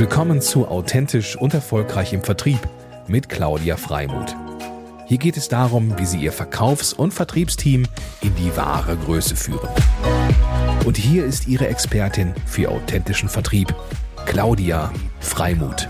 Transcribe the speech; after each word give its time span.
Willkommen 0.00 0.40
zu 0.40 0.66
Authentisch 0.66 1.36
und 1.36 1.52
Erfolgreich 1.52 2.14
im 2.14 2.22
Vertrieb 2.22 2.58
mit 3.06 3.28
Claudia 3.28 3.76
Freimuth. 3.76 4.34
Hier 5.04 5.18
geht 5.18 5.36
es 5.36 5.48
darum, 5.48 5.98
wie 5.98 6.06
Sie 6.06 6.16
Ihr 6.20 6.32
Verkaufs- 6.32 6.94
und 6.94 7.12
Vertriebsteam 7.12 7.84
in 8.22 8.34
die 8.36 8.56
wahre 8.56 8.96
Größe 8.96 9.36
führen. 9.36 9.68
Und 10.86 10.96
hier 10.96 11.26
ist 11.26 11.48
Ihre 11.48 11.68
Expertin 11.68 12.32
für 12.46 12.70
authentischen 12.70 13.28
Vertrieb, 13.28 13.74
Claudia 14.24 14.90
Freimuth. 15.20 15.86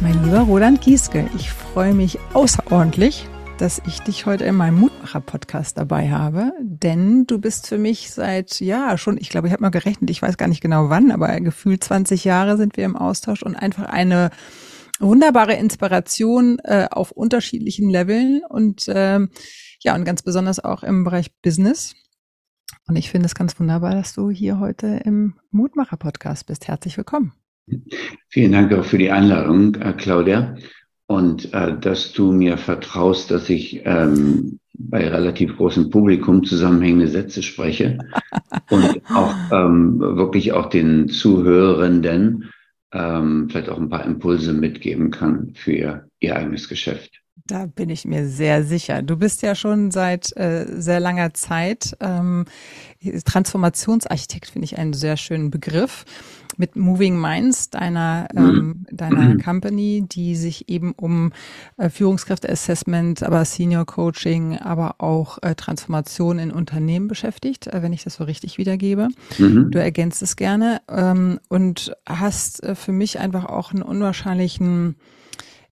Mein 0.00 0.24
lieber 0.24 0.40
Roland 0.40 0.80
Gieske, 0.80 1.28
ich 1.36 1.50
freue 1.50 1.92
mich 1.92 2.18
außerordentlich, 2.32 3.28
dass 3.58 3.82
ich 3.86 4.00
dich 4.00 4.24
heute 4.24 4.44
in 4.44 4.54
meinem 4.54 4.80
Mutmacher-Podcast 4.80 5.76
dabei 5.76 6.10
habe, 6.10 6.52
denn 6.84 7.26
du 7.26 7.40
bist 7.40 7.66
für 7.66 7.78
mich 7.78 8.10
seit, 8.10 8.60
ja, 8.60 8.96
schon, 8.98 9.16
ich 9.16 9.30
glaube, 9.30 9.48
ich 9.48 9.52
habe 9.52 9.62
mal 9.62 9.70
gerechnet, 9.70 10.10
ich 10.10 10.20
weiß 10.20 10.36
gar 10.36 10.48
nicht 10.48 10.60
genau 10.60 10.90
wann, 10.90 11.10
aber 11.10 11.40
gefühlt 11.40 11.82
20 11.82 12.24
Jahre 12.24 12.56
sind 12.56 12.76
wir 12.76 12.84
im 12.84 12.94
Austausch 12.94 13.42
und 13.42 13.56
einfach 13.56 13.86
eine 13.86 14.30
wunderbare 15.00 15.54
Inspiration 15.54 16.58
äh, 16.60 16.86
auf 16.90 17.10
unterschiedlichen 17.10 17.88
Leveln 17.88 18.42
und 18.48 18.84
ähm, 18.88 19.30
ja, 19.80 19.94
und 19.94 20.04
ganz 20.04 20.22
besonders 20.22 20.62
auch 20.62 20.82
im 20.82 21.04
Bereich 21.04 21.32
Business. 21.42 21.94
Und 22.86 22.96
ich 22.96 23.10
finde 23.10 23.26
es 23.26 23.34
ganz 23.34 23.58
wunderbar, 23.58 23.94
dass 23.94 24.14
du 24.14 24.30
hier 24.30 24.60
heute 24.60 25.00
im 25.04 25.34
Mutmacher-Podcast 25.50 26.46
bist. 26.46 26.68
Herzlich 26.68 26.96
willkommen. 26.98 27.32
Vielen 28.28 28.52
Dank 28.52 28.72
auch 28.74 28.84
für 28.84 28.98
die 28.98 29.10
Einladung, 29.10 29.74
äh, 29.76 29.94
Claudia 29.94 30.54
und 31.06 31.52
äh, 31.52 31.78
dass 31.78 32.12
du 32.12 32.32
mir 32.32 32.56
vertraust, 32.56 33.30
dass 33.30 33.50
ich 33.50 33.82
ähm, 33.84 34.58
bei 34.72 35.08
relativ 35.08 35.56
großem 35.56 35.90
Publikum 35.90 36.44
zusammenhängende 36.44 37.08
Sätze 37.08 37.42
spreche 37.42 37.98
und 38.70 39.00
auch 39.14 39.34
ähm, 39.52 39.98
wirklich 39.98 40.52
auch 40.52 40.66
den 40.66 41.08
Zuhörenden 41.08 42.50
ähm, 42.92 43.48
vielleicht 43.50 43.68
auch 43.68 43.78
ein 43.78 43.90
paar 43.90 44.04
Impulse 44.04 44.52
mitgeben 44.52 45.10
kann 45.10 45.52
für 45.54 45.72
ihr, 45.72 46.08
ihr 46.20 46.36
eigenes 46.36 46.68
Geschäft. 46.68 47.23
Da 47.46 47.66
bin 47.66 47.90
ich 47.90 48.06
mir 48.06 48.26
sehr 48.26 48.64
sicher. 48.64 49.02
Du 49.02 49.18
bist 49.18 49.42
ja 49.42 49.54
schon 49.54 49.90
seit 49.90 50.34
äh, 50.34 50.64
sehr 50.80 50.98
langer 50.98 51.34
Zeit 51.34 51.94
ähm, 52.00 52.46
Transformationsarchitekt, 53.26 54.50
finde 54.50 54.64
ich 54.64 54.78
einen 54.78 54.94
sehr 54.94 55.18
schönen 55.18 55.50
Begriff 55.50 56.06
mit 56.56 56.74
Moving 56.74 57.20
Minds, 57.20 57.68
deiner, 57.68 58.28
mhm. 58.32 58.38
ähm, 58.38 58.86
deiner 58.90 59.34
mhm. 59.34 59.42
Company, 59.42 60.06
die 60.06 60.36
sich 60.36 60.70
eben 60.70 60.92
um 60.92 61.32
äh, 61.76 61.90
Führungskräfte-Assessment, 61.90 63.22
aber 63.22 63.44
Senior 63.44 63.84
Coaching, 63.84 64.56
aber 64.58 64.94
auch 64.98 65.36
äh, 65.42 65.54
Transformation 65.54 66.38
in 66.38 66.50
Unternehmen 66.50 67.08
beschäftigt, 67.08 67.66
äh, 67.66 67.82
wenn 67.82 67.92
ich 67.92 68.04
das 68.04 68.14
so 68.14 68.24
richtig 68.24 68.56
wiedergebe. 68.56 69.08
Mhm. 69.36 69.70
Du 69.70 69.78
ergänzt 69.78 70.22
es 70.22 70.36
gerne 70.36 70.80
ähm, 70.88 71.40
und 71.50 71.94
hast 72.08 72.62
äh, 72.62 72.74
für 72.74 72.92
mich 72.92 73.18
einfach 73.18 73.44
auch 73.44 73.72
einen 73.72 73.82
unwahrscheinlichen 73.82 74.96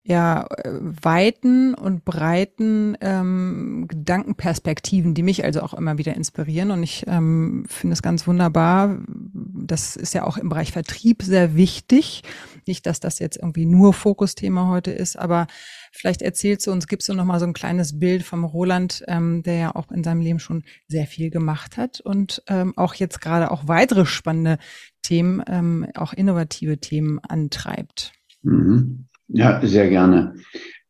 ja, 0.05 0.48
weiten 0.64 1.75
und 1.75 2.05
breiten 2.05 2.97
ähm, 3.00 3.86
Gedankenperspektiven, 3.86 5.14
die 5.14 5.22
mich 5.22 5.45
also 5.45 5.61
auch 5.61 5.75
immer 5.75 5.97
wieder 5.97 6.14
inspirieren. 6.14 6.72
Und 6.72 6.83
ich 6.83 7.05
ähm, 7.06 7.64
finde 7.69 7.92
es 7.92 8.03
ganz 8.03 8.27
wunderbar. 8.27 8.98
Das 9.06 9.95
ist 9.95 10.12
ja 10.12 10.25
auch 10.25 10.39
im 10.39 10.48
Bereich 10.48 10.73
Vertrieb 10.73 11.23
sehr 11.23 11.55
wichtig. 11.55 12.23
Nicht, 12.67 12.86
dass 12.86 12.98
das 12.98 13.20
jetzt 13.20 13.36
irgendwie 13.36 13.64
nur 13.64 13.92
Fokusthema 13.92 14.69
heute 14.69 14.91
ist, 14.91 15.17
aber 15.17 15.47
vielleicht 15.92 16.23
erzählst 16.23 16.67
du 16.67 16.73
uns, 16.73 16.89
gibst 16.89 17.08
du 17.08 17.14
noch 17.14 17.25
mal 17.25 17.39
so 17.39 17.47
ein 17.47 17.53
kleines 17.53 18.00
Bild 18.00 18.25
vom 18.25 18.45
Roland, 18.45 19.05
ähm, 19.06 19.45
der 19.45 19.55
ja 19.55 19.77
auch 19.77 19.92
in 19.92 20.03
seinem 20.03 20.20
Leben 20.20 20.41
schon 20.41 20.64
sehr 20.89 21.06
viel 21.06 21.30
gemacht 21.30 21.77
hat 21.77 22.00
und 22.00 22.42
ähm, 22.48 22.73
auch 22.77 22.95
jetzt 22.95 23.20
gerade 23.20 23.53
auch 23.53 23.69
weitere 23.69 24.05
spannende 24.05 24.58
Themen, 25.03 25.45
ähm, 25.47 25.86
auch 25.95 26.12
innovative 26.12 26.78
Themen 26.78 27.20
antreibt. 27.20 28.12
Mhm. 28.42 29.06
Ja, 29.33 29.61
sehr 29.65 29.89
gerne. 29.89 30.35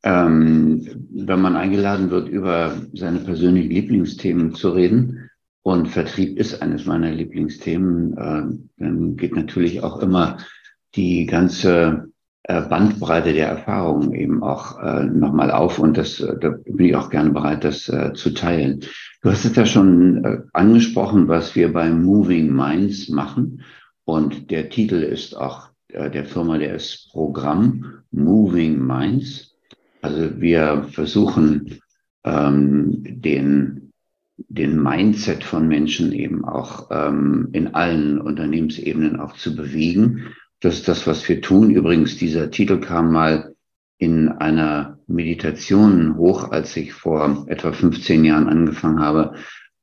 Ähm, 0.05 1.07
wenn 1.11 1.41
man 1.41 1.57
eingeladen 1.57 2.11
wird, 2.11 2.29
über 2.29 2.75
seine 2.93 3.21
persönlichen 3.21 3.71
Lieblingsthemen 3.71 4.55
zu 4.55 4.71
reden, 4.71 5.31
und 5.63 5.89
Vertrieb 5.89 6.39
ist 6.39 6.61
eines 6.61 6.87
meiner 6.87 7.13
Lieblingsthemen, 7.13 8.17
äh, 8.19 8.43
dann 8.79 9.17
geht 9.17 9.37
natürlich 9.37 9.83
auch 9.83 10.01
immer 10.01 10.39
die 10.95 11.27
ganze 11.27 12.09
äh, 12.43 12.63
Bandbreite 12.63 13.33
der 13.33 13.49
Erfahrungen 13.49 14.13
eben 14.13 14.43
auch 14.43 14.83
äh, 14.83 15.05
nochmal 15.05 15.53
auf 15.53 15.79
und 15.79 15.97
das, 15.97 16.19
äh, 16.21 16.37
da 16.39 16.51
bin 16.67 16.87
ich 16.87 16.97
auch 16.97 17.11
gerne 17.11 17.31
bereit, 17.31 17.63
das 17.63 17.89
äh, 17.89 18.13
zu 18.13 18.31
teilen. 18.31 18.81
Du 19.23 19.31
hast 19.31 19.45
es 19.45 19.55
ja 19.55 19.65
schon 19.65 20.25
äh, 20.25 20.39
angesprochen, 20.53 21.29
was 21.29 21.55
wir 21.55 21.73
beim 21.73 22.03
Moving 22.03 22.53
Minds 22.53 23.09
machen 23.09 23.63
und 24.05 24.51
der 24.51 24.69
Titel 24.69 24.97
ist 24.97 25.37
auch 25.37 25.69
der 25.93 26.25
Firma, 26.25 26.59
der 26.59 26.75
ist 26.75 27.11
Programm 27.11 28.03
Moving 28.11 28.85
Minds. 28.85 29.55
Also 30.01 30.41
wir 30.41 30.89
versuchen 30.91 31.81
ähm, 32.25 33.03
den, 33.05 33.93
den 34.37 34.83
Mindset 34.83 35.45
von 35.45 35.69
Menschen 35.69 36.13
eben 36.13 36.45
auch 36.45 36.89
ähm, 36.91 37.49
in 37.53 37.75
allen 37.75 38.21
Unternehmensebenen 38.21 39.21
auch 39.21 39.35
zu 39.35 39.55
bewegen. 39.55 40.35
Das 40.61 40.75
ist 40.75 40.89
das, 40.89 41.07
was 41.07 41.29
wir 41.29 41.41
tun. 41.41 41.71
Übrigens, 41.71 42.17
dieser 42.17 42.51
Titel 42.51 42.81
kam 42.81 43.13
mal 43.13 43.55
in 43.99 44.29
einer 44.29 44.99
Meditation 45.07 46.17
hoch, 46.17 46.51
als 46.51 46.77
ich 46.77 46.93
vor 46.93 47.45
etwa 47.49 47.73
15 47.73 48.25
Jahren 48.25 48.49
angefangen 48.49 49.01
habe, 49.01 49.35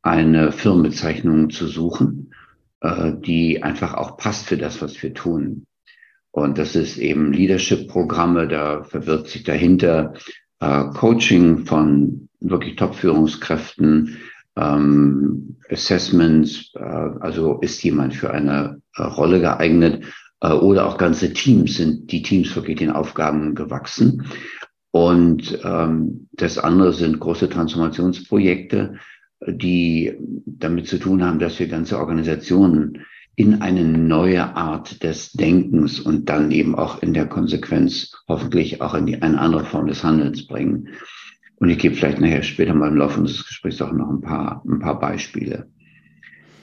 eine 0.01 0.51
Firmenbezeichnung 0.51 1.49
zu 1.49 1.67
suchen, 1.67 2.33
äh, 2.81 3.13
die 3.13 3.63
einfach 3.63 3.93
auch 3.93 4.17
passt 4.17 4.47
für 4.47 4.57
das, 4.57 4.81
was 4.81 5.01
wir 5.01 5.13
tun. 5.13 5.65
Und 6.39 6.57
das 6.57 6.75
ist 6.75 6.97
eben 6.97 7.33
Leadership-Programme, 7.33 8.47
da 8.47 8.83
verwirrt 8.83 9.27
sich 9.27 9.43
dahinter 9.43 10.13
äh, 10.59 10.85
Coaching 10.95 11.65
von 11.65 12.29
wirklich 12.39 12.75
Top-Führungskräften, 12.75 14.17
ähm, 14.55 15.57
Assessments, 15.69 16.71
äh, 16.75 16.79
also 16.81 17.59
ist 17.59 17.83
jemand 17.83 18.13
für 18.13 18.31
eine 18.31 18.81
äh, 18.95 19.03
Rolle 19.03 19.39
geeignet 19.39 20.05
äh, 20.41 20.51
oder 20.51 20.87
auch 20.87 20.97
ganze 20.97 21.33
Teams 21.33 21.77
sind 21.77 22.11
die 22.11 22.21
Teams 22.21 22.55
wirklich 22.55 22.77
den 22.77 22.91
Aufgaben 22.91 23.55
gewachsen. 23.55 24.25
Und 24.91 25.59
ähm, 25.63 26.27
das 26.33 26.57
andere 26.57 26.93
sind 26.93 27.19
große 27.19 27.49
Transformationsprojekte, 27.49 28.95
die 29.47 30.17
damit 30.45 30.87
zu 30.87 30.97
tun 30.97 31.23
haben, 31.23 31.39
dass 31.39 31.59
wir 31.59 31.67
ganze 31.67 31.99
Organisationen 31.99 33.05
in 33.39 33.61
eine 33.61 33.85
neue 33.85 34.57
Art 34.57 35.01
des 35.01 35.31
Denkens 35.31 36.01
und 36.01 36.27
dann 36.27 36.51
eben 36.51 36.75
auch 36.75 37.01
in 37.01 37.13
der 37.13 37.25
Konsequenz 37.25 38.11
hoffentlich 38.27 38.81
auch 38.81 38.93
in 38.93 39.05
die, 39.05 39.21
eine 39.21 39.39
andere 39.39 39.63
Form 39.63 39.87
des 39.87 40.03
Handelns 40.03 40.45
bringen. 40.45 40.89
Und 41.55 41.69
ich 41.69 41.77
gebe 41.77 41.95
vielleicht 41.95 42.19
nachher 42.19 42.43
später 42.43 42.73
mal 42.73 42.89
im 42.89 42.97
Laufe 42.97 43.21
unseres 43.21 43.47
Gesprächs 43.47 43.81
auch 43.81 43.93
noch 43.93 44.09
ein 44.09 44.19
paar, 44.19 44.61
ein 44.67 44.79
paar 44.79 44.99
Beispiele. 44.99 45.69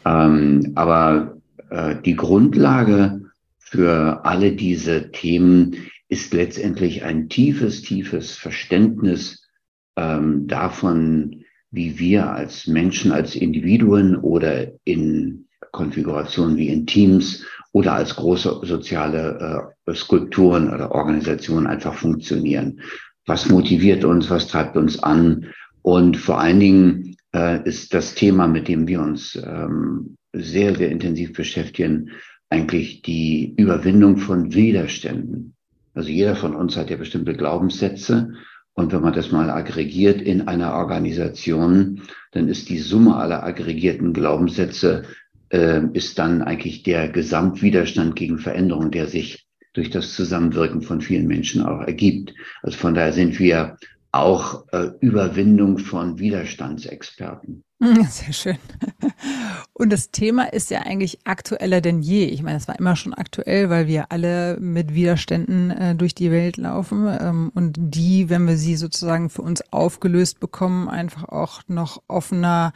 Ähm, 0.05 0.73
aber 0.75 1.39
äh, 1.71 1.97
die 2.05 2.15
Grundlage 2.15 3.23
für 3.59 4.27
alle 4.27 4.53
diese 4.53 5.11
Themen 5.13 5.77
ist 6.11 6.35
letztendlich 6.35 7.05
ein 7.05 7.31
tiefes, 7.31 7.81
tiefes 7.81 8.37
Verständnis 8.37 9.49
ähm, 9.97 10.47
davon, 10.47 11.43
wie 11.71 11.99
wir 11.99 12.31
als 12.31 12.67
Menschen, 12.67 13.13
als 13.13 13.35
Individuen 13.35 14.15
oder 14.15 14.73
in 14.85 15.46
Konfiguration 15.77 16.57
wie 16.57 16.69
in 16.69 16.87
Teams 16.87 17.45
oder 17.73 17.93
als 17.93 18.17
große 18.17 18.61
soziale 18.63 19.73
äh, 19.87 19.95
Skulpturen 19.95 20.73
oder 20.73 20.93
Organisationen 20.93 21.67
einfach 21.67 21.95
funktionieren. 21.95 22.81
Was 23.27 23.49
motiviert 23.49 24.05
uns, 24.05 24.31
was 24.31 24.49
treibt 24.49 24.77
uns 24.77 25.03
an? 25.03 25.47
Und 25.83 26.17
vor 26.17 26.41
allen 26.41 26.61
Dingen 26.61 27.17
äh, 27.35 27.63
ist 27.69 27.93
das 27.93 28.15
Thema, 28.15 28.49
mit 28.49 28.67
dem 28.67 28.89
wir 28.89 29.01
uns 29.01 29.37
ähm, 29.37 30.17
sehr, 30.33 30.75
sehr 30.75 30.91
intensiv 30.91 31.33
beschäftigen, 31.35 32.11
eigentlich 32.49 33.03
die 33.03 33.55
Überwindung 33.57 34.17
von 34.17 34.55
Widerständen. 34.55 35.55
Also 35.95 36.09
jeder 36.09 36.37
von 36.37 36.55
uns 36.55 36.77
hat 36.77 36.91
ja 36.91 36.97
bestimmte 36.97 37.35
Glaubenssätze. 37.35 38.33
Und 38.75 38.93
wenn 38.93 39.01
man 39.03 39.15
das 39.15 39.33
mal 39.33 39.51
aggregiert 39.51 40.21
in 40.21 40.49
einer 40.49 40.75
Organisation, 40.75 42.03
dann 42.33 42.49
ist 42.49 42.69
die 42.69 42.79
Summe 42.79 43.17
aller 43.17 43.43
aggregierten 43.43 44.13
Glaubenssätze 44.13 45.05
ist 45.49 46.19
dann 46.19 46.43
eigentlich 46.43 46.83
der 46.83 47.09
Gesamtwiderstand 47.09 48.17
gegen 48.17 48.39
Veränderung, 48.39 48.91
der 48.91 49.07
sich 49.07 49.47
durch 49.75 49.91
das 49.91 50.15
Zusammenwirken 50.15 50.83
von 50.83 51.01
vielen 51.01 51.27
Menschen 51.27 51.63
auch 51.63 51.83
ergibt. 51.83 52.35
Also 52.63 52.79
von 52.79 52.95
daher 52.95 53.13
sind 53.13 53.39
wir 53.39 53.77
auch 54.11 54.65
äh, 54.73 54.91
Überwindung 55.01 55.79
von 55.79 56.19
Widerstandsexperten. 56.19 57.63
Sehr 57.79 58.33
schön. 58.33 58.57
Und 59.75 59.93
das 59.93 60.11
Thema 60.11 60.45
ist 60.45 60.71
ja 60.71 60.81
eigentlich 60.81 61.27
aktueller 61.27 61.83
denn 61.83 62.01
je. 62.01 62.25
Ich 62.25 62.43
meine, 62.43 62.57
es 62.57 62.67
war 62.67 62.79
immer 62.79 62.97
schon 62.97 63.13
aktuell, 63.13 63.69
weil 63.69 63.87
wir 63.87 64.11
alle 64.11 64.59
mit 64.59 64.95
Widerständen 64.95 65.71
äh, 65.71 65.95
durch 65.95 66.15
die 66.15 66.31
Welt 66.31 66.57
laufen 66.57 67.07
ähm, 67.21 67.53
und 67.55 67.77
die, 67.79 68.31
wenn 68.31 68.49
wir 68.49 68.57
sie 68.57 68.77
sozusagen 68.77 69.29
für 69.29 69.43
uns 69.43 69.63
aufgelöst 69.71 70.41
bekommen, 70.41 70.89
einfach 70.89 71.25
auch 71.25 71.61
noch 71.69 72.03
offener 72.09 72.73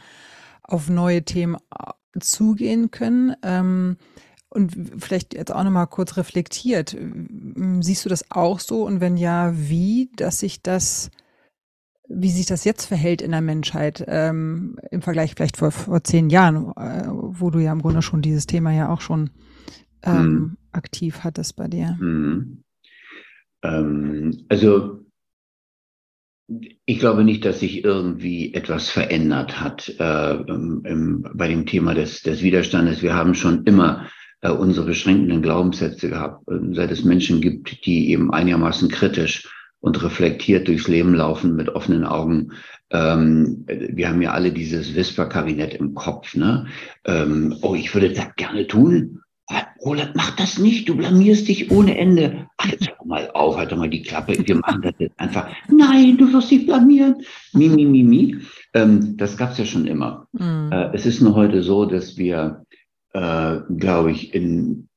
auf 0.61 0.89
neue 0.89 1.23
Themen 1.23 1.57
zugehen 2.19 2.91
können. 2.91 3.35
Ähm, 3.43 3.97
Und 4.53 4.73
vielleicht 4.99 5.33
jetzt 5.33 5.53
auch 5.53 5.63
nochmal 5.63 5.87
kurz 5.87 6.17
reflektiert. 6.17 6.97
Siehst 7.79 8.03
du 8.03 8.09
das 8.09 8.29
auch 8.31 8.59
so? 8.59 8.85
Und 8.85 8.99
wenn 8.99 9.15
ja, 9.15 9.53
wie, 9.55 10.09
dass 10.17 10.39
sich 10.39 10.61
das, 10.61 11.09
wie 12.09 12.31
sich 12.31 12.47
das 12.47 12.65
jetzt 12.65 12.85
verhält 12.85 13.21
in 13.21 13.31
der 13.31 13.39
Menschheit 13.39 14.03
ähm, 14.07 14.77
im 14.91 15.01
Vergleich 15.01 15.35
vielleicht 15.35 15.55
vor, 15.55 15.71
vor 15.71 16.03
zehn 16.03 16.29
Jahren, 16.29 16.73
äh, 16.75 17.07
wo 17.07 17.49
du 17.49 17.59
ja 17.59 17.71
im 17.71 17.81
Grunde 17.81 18.01
schon 18.01 18.21
dieses 18.21 18.45
Thema 18.45 18.73
ja 18.73 18.89
auch 18.89 18.99
schon 18.99 19.29
ähm, 20.03 20.13
hm. 20.13 20.57
aktiv 20.73 21.19
hattest 21.23 21.55
bei 21.55 21.69
dir? 21.69 21.97
Hm. 21.97 22.63
Ähm, 23.63 24.45
also 24.49 25.05
ich 26.85 26.99
glaube 26.99 27.23
nicht, 27.23 27.45
dass 27.45 27.59
sich 27.59 27.83
irgendwie 27.83 28.53
etwas 28.53 28.89
verändert 28.89 29.61
hat 29.61 29.93
äh, 29.99 30.33
im, 30.33 31.25
bei 31.33 31.47
dem 31.47 31.65
Thema 31.65 31.93
des, 31.93 32.21
des 32.21 32.41
Widerstandes. 32.41 33.01
Wir 33.01 33.15
haben 33.15 33.35
schon 33.35 33.63
immer 33.65 34.07
äh, 34.41 34.49
unsere 34.49 34.87
beschränkenden 34.87 35.41
Glaubenssätze 35.41 36.09
gehabt, 36.09 36.47
äh, 36.49 36.73
seit 36.73 36.91
es 36.91 37.03
Menschen 37.03 37.41
gibt, 37.41 37.85
die 37.85 38.11
eben 38.11 38.33
einigermaßen 38.33 38.89
kritisch 38.89 39.47
und 39.79 40.01
reflektiert 40.03 40.67
durchs 40.67 40.87
Leben 40.87 41.13
laufen 41.13 41.55
mit 41.55 41.69
offenen 41.69 42.05
Augen. 42.05 42.53
Ähm, 42.91 43.65
wir 43.67 44.09
haben 44.09 44.21
ja 44.21 44.31
alle 44.31 44.51
dieses 44.51 44.95
Whisper-Kabinett 44.95 45.73
im 45.75 45.93
Kopf. 45.93 46.35
Ne? 46.35 46.67
Ähm, 47.05 47.55
oh, 47.61 47.75
ich 47.75 47.93
würde 47.93 48.11
das 48.11 48.35
gerne 48.35 48.67
tun. 48.67 49.21
Roland, 49.83 50.11
mach 50.15 50.35
das 50.35 50.59
nicht, 50.59 50.87
du 50.87 50.95
blamierst 50.95 51.47
dich 51.47 51.71
ohne 51.71 51.97
Ende. 51.97 52.47
Ach, 52.57 52.67
jetzt 52.67 52.87
hör 52.87 53.05
mal 53.05 53.31
auf, 53.33 53.57
halt 53.57 53.71
doch 53.71 53.77
mal 53.77 53.89
die 53.89 54.03
Klappe, 54.03 54.35
wir 54.37 54.55
machen 54.55 54.81
das 54.83 54.93
jetzt 54.99 55.19
einfach. 55.19 55.49
Nein, 55.69 56.17
du 56.17 56.31
wirst 56.31 56.51
dich 56.51 56.65
blamieren. 56.65 57.15
Mi, 57.53 57.67
mi, 57.67 57.85
mi, 57.85 58.03
mi. 58.03 58.37
Ähm, 58.73 59.17
das 59.17 59.37
gab's 59.37 59.57
ja 59.57 59.65
schon 59.65 59.87
immer. 59.87 60.27
Mhm. 60.33 60.69
Äh, 60.71 60.91
es 60.93 61.05
ist 61.05 61.21
nur 61.21 61.35
heute 61.35 61.63
so, 61.63 61.85
dass 61.85 62.17
wir, 62.17 62.63
äh, 63.13 63.57
glaube 63.75 64.11
ich, 64.11 64.33
in 64.33 64.87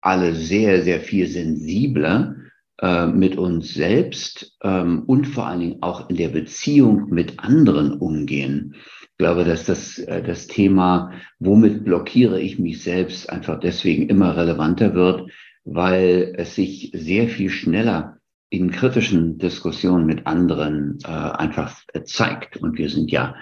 alle 0.00 0.34
sehr, 0.34 0.82
sehr 0.82 1.00
viel 1.00 1.26
sensibler 1.26 2.36
äh, 2.80 3.06
mit 3.06 3.36
uns 3.36 3.72
selbst 3.72 4.56
ähm, 4.62 5.04
und 5.06 5.26
vor 5.26 5.46
allen 5.46 5.60
Dingen 5.60 5.82
auch 5.82 6.10
in 6.10 6.16
der 6.16 6.28
Beziehung 6.28 7.08
mit 7.08 7.38
anderen 7.38 7.94
umgehen. 7.94 8.74
Ich 9.14 9.18
glaube, 9.18 9.44
dass 9.44 9.64
das, 9.64 10.00
äh, 10.00 10.24
das 10.24 10.48
Thema, 10.48 11.12
womit 11.38 11.84
blockiere 11.84 12.40
ich 12.40 12.58
mich 12.58 12.82
selbst, 12.82 13.30
einfach 13.30 13.60
deswegen 13.60 14.08
immer 14.08 14.36
relevanter 14.36 14.94
wird, 14.94 15.30
weil 15.64 16.34
es 16.36 16.56
sich 16.56 16.90
sehr 16.92 17.28
viel 17.28 17.48
schneller 17.48 18.18
in 18.50 18.72
kritischen 18.72 19.38
Diskussionen 19.38 20.04
mit 20.04 20.26
anderen 20.26 20.98
äh, 21.04 21.08
einfach 21.08 21.80
zeigt. 22.04 22.56
Und 22.56 22.76
wir 22.76 22.90
sind 22.90 23.12
ja 23.12 23.36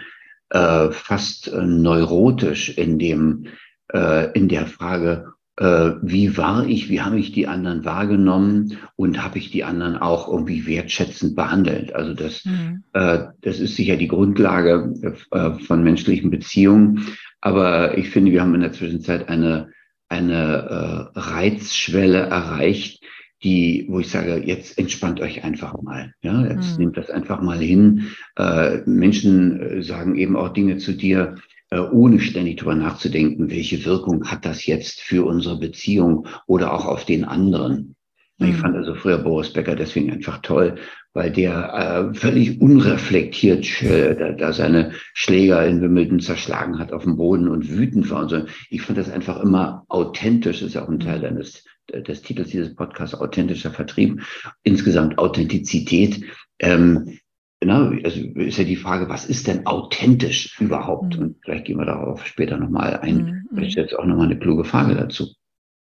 äh, 0.51 0.91
fast 0.91 1.49
äh, 1.49 1.63
neurotisch 1.63 2.77
in 2.77 2.99
dem, 2.99 3.47
äh, 3.95 4.31
in 4.33 4.49
der 4.49 4.67
Frage, 4.67 5.33
äh, 5.59 5.93
wie 6.03 6.37
war 6.37 6.67
ich, 6.67 6.89
wie 6.89 7.03
habe 7.03 7.19
ich 7.19 7.33
die 7.33 7.47
anderen 7.47 7.85
wahrgenommen 7.85 8.79
und 8.97 9.23
habe 9.23 9.39
ich 9.39 9.51
die 9.51 9.65
anderen 9.65 9.97
auch 9.97 10.29
irgendwie 10.29 10.67
wertschätzend 10.67 11.37
behandelt. 11.37 11.95
Also 11.95 12.15
das, 12.15 12.45
mhm. 12.45 12.85
äh, 12.95 13.27
das 13.43 13.61
ist 13.61 13.77
sicher 13.77 13.97
die 13.97 14.09
Grundlage 14.09 14.95
äh, 15.31 15.53
von 15.65 15.85
menschlichen 15.85 16.31
Beziehungen. 16.31 17.07
Aber 17.41 17.99
ich 17.99 18.11
finde, 18.11 18.33
wir 18.33 18.41
haben 18.41 18.55
in 18.55 18.63
der 18.63 18.73
Zwischenzeit 18.73 19.29
eine, 19.29 19.69
eine 20.09 21.11
äh, 21.15 21.19
Reizschwelle 21.19 22.19
erreicht, 22.19 23.05
die, 23.43 23.87
wo 23.89 23.99
ich 23.99 24.09
sage, 24.09 24.43
jetzt 24.45 24.79
entspannt 24.79 25.21
euch 25.21 25.45
einfach 25.45 25.81
mal. 25.83 26.15
Ja, 26.23 26.47
jetzt 26.47 26.79
mhm. 26.79 26.85
nehmt 26.85 26.97
das 26.97 27.11
einfach 27.11 27.43
mal 27.43 27.59
hin. 27.59 28.13
Äh, 28.37 28.79
Menschen 28.87 29.83
sagen 29.83 30.17
eben 30.17 30.37
auch 30.37 30.51
Dinge 30.51 30.79
zu 30.79 30.93
dir, 30.93 31.37
ohne 31.81 32.21
ständig 32.21 32.59
darüber 32.59 32.75
nachzudenken, 32.75 33.51
welche 33.51 33.85
Wirkung 33.85 34.25
hat 34.27 34.45
das 34.45 34.67
jetzt 34.67 35.01
für 35.01 35.25
unsere 35.25 35.59
Beziehung 35.59 36.27
oder 36.47 36.73
auch 36.73 36.87
auf 36.87 37.05
den 37.05 37.25
anderen. 37.25 37.97
Ich 38.39 38.57
fand 38.57 38.75
also 38.75 38.95
früher 38.95 39.19
Boris 39.19 39.53
Becker 39.53 39.77
deswegen 39.77 40.11
einfach 40.11 40.39
toll, 40.39 40.75
weil 41.13 41.31
der 41.31 42.11
äh, 42.13 42.15
völlig 42.15 42.61
unreflektiert 42.61 43.83
äh, 43.83 44.17
da, 44.17 44.33
da 44.33 44.53
seine 44.53 44.93
Schläger 45.15 45.65
in 45.65 45.81
Wimbledon 45.81 46.19
zerschlagen 46.19 46.81
hat 46.81 46.93
auf 46.93 47.05
dem 47.05 47.17
Boden 47.17 47.47
und 47.47 47.71
wütend 47.71 48.11
war 48.11 48.23
und 48.23 48.29
so. 48.31 48.45
Ich 48.69 48.83
fand 48.83 48.99
das 48.99 49.11
einfach 49.11 49.41
immer 49.41 49.85
authentisch, 49.89 50.59
das 50.59 50.69
ist 50.69 50.75
ja 50.75 50.85
auch 50.85 50.89
ein 50.89 50.99
Teil 50.99 51.19
mhm. 51.19 51.23
deines 51.23 51.65
des 51.93 52.23
Titels 52.23 52.49
dieses 52.49 52.75
Podcasts, 52.75 53.15
authentischer 53.15 53.71
Vertrieb, 53.71 54.23
insgesamt 54.63 55.19
Authentizität. 55.19 56.25
Ähm, 56.59 57.19
Genau, 57.62 57.93
also 58.03 58.20
ist 58.41 58.59
ja 58.59 58.64
die 58.64 58.75
Frage, 58.75 59.09
was 59.09 59.25
ist 59.25 59.47
denn 59.47 59.67
authentisch 59.67 60.61
überhaupt? 60.61 61.17
Mhm. 61.17 61.23
Und 61.23 61.37
vielleicht 61.44 61.67
gehen 61.67 61.79
wir 61.79 61.85
darauf 61.85 62.26
später 62.26 62.56
nochmal 62.56 62.99
ein. 62.99 63.17
Mhm. 63.17 63.49
Vielleicht 63.55 63.76
jetzt 63.76 63.97
auch 63.97 64.05
nochmal 64.05 64.26
eine 64.26 64.37
kluge 64.37 64.64
Frage 64.64 64.97
dazu. 64.97 65.29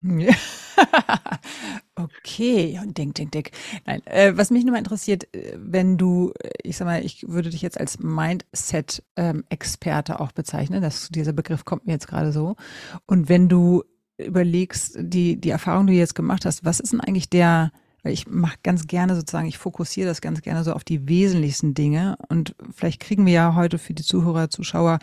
Ja. 0.02 0.34
okay, 1.96 2.78
und 2.84 2.98
denk, 2.98 3.16
denk, 3.16 3.32
denk. 3.32 3.52
Nein, 3.86 4.06
äh, 4.08 4.36
was 4.36 4.52
mich 4.52 4.66
nur 4.66 4.74
mal 4.74 4.80
interessiert, 4.80 5.34
äh, 5.34 5.58
wenn 5.58 5.98
du, 5.98 6.34
ich 6.64 6.76
sag 6.76 6.84
mal, 6.84 7.06
ich 7.06 7.30
würde 7.30 7.50
dich 7.50 7.62
jetzt 7.62 7.80
als 7.80 8.00
Mindset-Experte 8.00 10.12
ähm, 10.12 10.18
auch 10.18 10.34
bezeichnen, 10.34 10.82
das, 10.82 11.08
dieser 11.08 11.32
Begriff 11.32 11.64
kommt 11.64 11.88
mir 11.88 11.94
jetzt 11.94 12.10
gerade 12.10 12.34
so. 12.34 12.58
Und 13.06 13.30
wenn 13.30 13.48
du 13.48 13.86
überlegst, 14.18 14.98
die, 15.00 15.40
die 15.40 15.50
Erfahrung, 15.50 15.88
die 15.88 15.94
du 15.94 16.00
jetzt 16.00 16.16
gemacht 16.16 16.44
hast, 16.44 16.66
was 16.66 16.82
ist 16.82 16.92
denn 16.92 17.00
eigentlich 17.00 17.30
der, 17.30 17.72
ich 18.04 18.28
mache 18.28 18.58
ganz 18.64 18.88
gerne 18.88 19.16
sozusagen, 19.16 19.48
ich 19.48 19.58
fokussiere 19.58 20.08
das 20.08 20.22
ganz 20.22 20.42
gerne 20.42 20.64
so 20.64 20.74
auf 20.74 20.84
die 20.84 21.08
wesentlichsten 21.08 21.74
Dinge. 21.74 22.16
Und 22.30 22.56
vielleicht 22.74 23.00
kriegen 23.02 23.26
wir 23.26 23.34
ja 23.34 23.56
heute 23.56 23.78
für 23.78 23.94
die 23.94 24.04
Zuhörer, 24.04 24.50
Zuschauer 24.50 25.00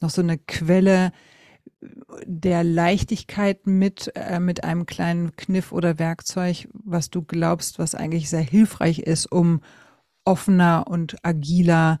noch 0.00 0.10
so 0.10 0.22
eine 0.22 0.38
Quelle 0.38 1.12
der 2.26 2.64
Leichtigkeit 2.64 3.66
mit, 3.66 4.12
äh, 4.14 4.40
mit 4.40 4.64
einem 4.64 4.86
kleinen 4.86 5.34
Kniff 5.36 5.72
oder 5.72 5.98
Werkzeug, 5.98 6.68
was 6.72 7.10
du 7.10 7.22
glaubst, 7.22 7.78
was 7.78 7.94
eigentlich 7.94 8.28
sehr 8.28 8.42
hilfreich 8.42 9.00
ist, 9.00 9.30
um 9.30 9.60
offener 10.24 10.86
und 10.88 11.16
agiler 11.24 11.98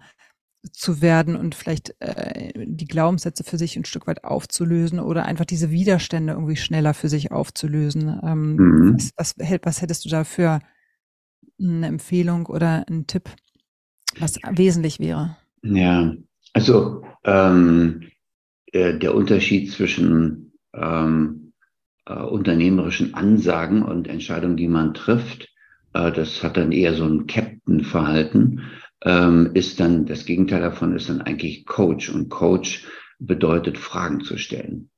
zu 0.72 1.00
werden 1.00 1.36
und 1.36 1.54
vielleicht 1.54 1.94
äh, 2.00 2.52
die 2.56 2.86
Glaubenssätze 2.86 3.44
für 3.44 3.56
sich 3.56 3.76
ein 3.76 3.84
Stück 3.84 4.06
weit 4.06 4.24
aufzulösen 4.24 5.00
oder 5.00 5.24
einfach 5.24 5.46
diese 5.46 5.70
Widerstände 5.70 6.34
irgendwie 6.34 6.56
schneller 6.56 6.92
für 6.92 7.08
sich 7.08 7.32
aufzulösen. 7.32 8.20
Ähm, 8.22 8.56
mhm. 8.56 8.94
was, 8.94 9.12
was, 9.16 9.36
was 9.62 9.82
hättest 9.82 10.04
du 10.04 10.10
da 10.10 10.24
für 10.24 10.60
eine 11.58 11.86
Empfehlung 11.86 12.46
oder 12.46 12.86
einen 12.88 13.06
Tipp, 13.06 13.30
was 14.18 14.36
wesentlich 14.50 14.98
wäre? 14.98 15.36
Ja, 15.62 16.14
also 16.52 17.04
ähm, 17.24 18.08
äh, 18.66 18.98
der 18.98 19.14
Unterschied 19.14 19.70
zwischen 19.70 20.52
ähm, 20.74 21.52
äh, 22.06 22.14
unternehmerischen 22.14 23.14
Ansagen 23.14 23.82
und 23.82 24.08
Entscheidungen, 24.08 24.56
die 24.56 24.68
man 24.68 24.94
trifft, 24.94 25.48
äh, 25.94 26.12
das 26.12 26.42
hat 26.42 26.56
dann 26.56 26.72
eher 26.72 26.94
so 26.94 27.04
ein 27.04 27.26
Captain-Verhalten 27.26 28.62
ähm, 29.04 29.50
ist 29.54 29.80
dann, 29.80 30.06
das 30.06 30.24
Gegenteil 30.24 30.60
davon 30.60 30.94
ist 30.94 31.08
dann 31.08 31.20
eigentlich 31.20 31.66
Coach. 31.66 32.10
Und 32.10 32.28
Coach 32.28 32.86
bedeutet, 33.18 33.78
Fragen 33.78 34.20
zu 34.22 34.36
stellen. 34.36 34.90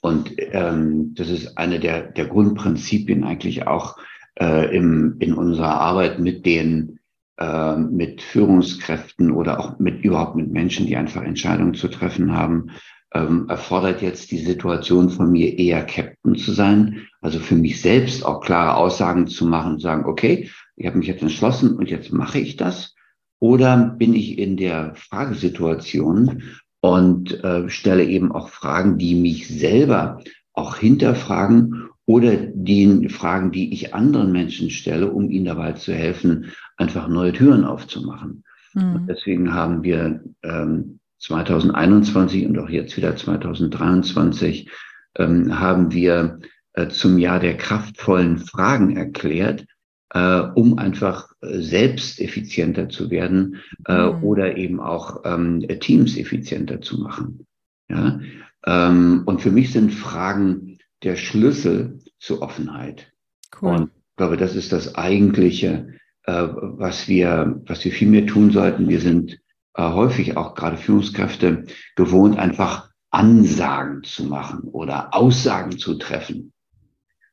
Und 0.00 0.32
ähm, 0.38 1.14
das 1.14 1.28
ist 1.28 1.58
eine 1.58 1.78
der, 1.78 2.02
der 2.02 2.26
Grundprinzipien 2.26 3.24
eigentlich 3.24 3.66
auch 3.66 3.98
äh, 4.40 4.74
im, 4.74 5.16
in 5.18 5.34
unserer 5.34 5.80
Arbeit 5.80 6.18
mit 6.20 6.46
den 6.46 7.00
äh, 7.38 7.76
mit 7.76 8.22
Führungskräften 8.22 9.30
oder 9.30 9.60
auch 9.60 9.78
mit 9.78 10.04
überhaupt 10.04 10.36
mit 10.36 10.50
Menschen, 10.50 10.86
die 10.86 10.96
einfach 10.96 11.22
Entscheidungen 11.22 11.74
zu 11.74 11.88
treffen 11.88 12.34
haben, 12.34 12.70
ähm, 13.14 13.46
erfordert 13.48 14.02
jetzt 14.02 14.30
die 14.30 14.38
Situation 14.38 15.10
von 15.10 15.32
mir 15.32 15.58
eher 15.58 15.84
Captain 15.84 16.36
zu 16.36 16.52
sein, 16.52 17.08
also 17.20 17.38
für 17.38 17.56
mich 17.56 17.80
selbst 17.80 18.24
auch 18.24 18.40
klare 18.40 18.76
Aussagen 18.76 19.26
zu 19.26 19.46
machen, 19.46 19.80
sagen, 19.80 20.04
okay, 20.04 20.50
ich 20.76 20.86
habe 20.86 20.98
mich 20.98 21.08
jetzt 21.08 21.22
entschlossen 21.22 21.76
und 21.76 21.90
jetzt 21.90 22.12
mache 22.12 22.38
ich 22.38 22.56
das. 22.56 22.94
Oder 23.40 23.76
bin 23.98 24.14
ich 24.14 24.38
in 24.38 24.56
der 24.56 24.94
Fragesituation 24.94 26.42
und 26.80 27.42
äh, 27.42 27.68
stelle 27.68 28.04
eben 28.04 28.32
auch 28.32 28.50
Fragen, 28.50 28.98
die 28.98 29.14
mich 29.14 29.48
selber 29.48 30.22
auch 30.52 30.76
hinterfragen 30.76 31.88
oder 32.06 32.36
die 32.36 33.08
Fragen, 33.08 33.50
die 33.50 33.72
ich 33.72 33.94
anderen 33.94 34.32
Menschen 34.32 34.70
stelle, 34.70 35.10
um 35.10 35.30
ihnen 35.30 35.46
dabei 35.46 35.72
zu 35.72 35.94
helfen, 35.94 36.52
einfach 36.76 37.08
neue 37.08 37.32
Türen 37.32 37.64
aufzumachen. 37.64 38.44
Mhm. 38.74 38.94
Und 38.94 39.06
deswegen 39.06 39.54
haben 39.54 39.82
wir 39.82 40.22
ähm, 40.42 41.00
2021 41.18 42.46
und 42.46 42.58
auch 42.58 42.68
jetzt 42.68 42.96
wieder 42.96 43.14
2023 43.14 44.70
ähm, 45.16 45.58
haben 45.58 45.92
wir 45.92 46.40
äh, 46.72 46.88
zum 46.88 47.18
Jahr 47.18 47.40
der 47.40 47.56
kraftvollen 47.56 48.38
Fragen 48.38 48.96
erklärt, 48.96 49.66
äh, 50.12 50.40
um 50.54 50.78
einfach 50.78 51.30
äh, 51.40 51.60
selbst 51.60 52.20
effizienter 52.20 52.88
zu 52.88 53.10
werden 53.10 53.56
äh, 53.86 54.06
mhm. 54.06 54.24
oder 54.24 54.56
eben 54.56 54.80
auch 54.80 55.22
ähm, 55.24 55.66
Teams 55.80 56.16
effizienter 56.16 56.80
zu 56.80 57.00
machen. 57.00 57.46
Ja? 57.88 58.20
Ähm, 58.66 59.22
und 59.26 59.40
für 59.40 59.50
mich 59.50 59.72
sind 59.72 59.92
Fragen 59.92 60.78
der 61.02 61.16
Schlüssel 61.16 62.00
zur 62.18 62.42
Offenheit. 62.42 63.12
Cool. 63.60 63.74
Und 63.74 63.82
ich 63.84 64.16
glaube, 64.16 64.36
das 64.36 64.54
ist 64.54 64.72
das 64.72 64.94
eigentliche, 64.96 65.94
äh, 66.24 66.32
was 66.32 67.08
wir, 67.08 67.62
was 67.66 67.84
wir 67.84 67.92
viel 67.92 68.08
mehr 68.08 68.26
tun 68.26 68.50
sollten. 68.50 68.88
Wir 68.88 69.00
sind 69.00 69.40
äh, 69.74 69.82
häufig 69.82 70.36
auch 70.36 70.54
gerade 70.54 70.76
Führungskräfte 70.76 71.64
gewohnt, 71.96 72.38
einfach 72.38 72.90
Ansagen 73.10 74.02
zu 74.04 74.24
machen 74.24 74.62
oder 74.64 75.14
Aussagen 75.14 75.78
zu 75.78 75.94
treffen. 75.94 76.52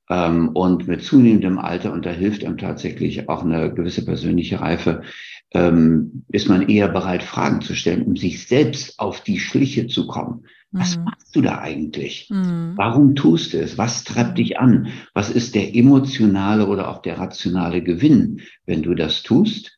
Ähm, 0.09 0.49
und 0.49 0.87
mit 0.87 1.03
zunehmendem 1.03 1.59
Alter, 1.59 1.91
und 1.91 2.05
da 2.05 2.11
hilft 2.11 2.45
einem 2.45 2.57
tatsächlich 2.57 3.27
auch 3.29 3.43
eine 3.43 3.73
gewisse 3.73 4.05
persönliche 4.05 4.61
Reife, 4.61 5.01
ähm, 5.51 6.23
ist 6.29 6.49
man 6.49 6.67
eher 6.67 6.87
bereit, 6.87 7.23
Fragen 7.23 7.61
zu 7.61 7.75
stellen, 7.75 8.03
um 8.03 8.15
sich 8.15 8.47
selbst 8.47 8.99
auf 8.99 9.21
die 9.21 9.39
Schliche 9.39 9.87
zu 9.87 10.07
kommen. 10.07 10.45
Was 10.71 10.97
mhm. 10.97 11.05
machst 11.05 11.35
du 11.35 11.41
da 11.41 11.59
eigentlich? 11.59 12.29
Mhm. 12.29 12.73
Warum 12.75 13.15
tust 13.15 13.53
du 13.53 13.59
es? 13.59 13.77
Was 13.77 14.03
treibt 14.03 14.37
dich 14.37 14.59
an? 14.59 14.89
Was 15.13 15.29
ist 15.29 15.55
der 15.55 15.75
emotionale 15.75 16.67
oder 16.67 16.89
auch 16.89 17.01
der 17.01 17.17
rationale 17.17 17.81
Gewinn, 17.81 18.41
wenn 18.65 18.83
du 18.83 18.93
das 18.93 19.23
tust? 19.23 19.77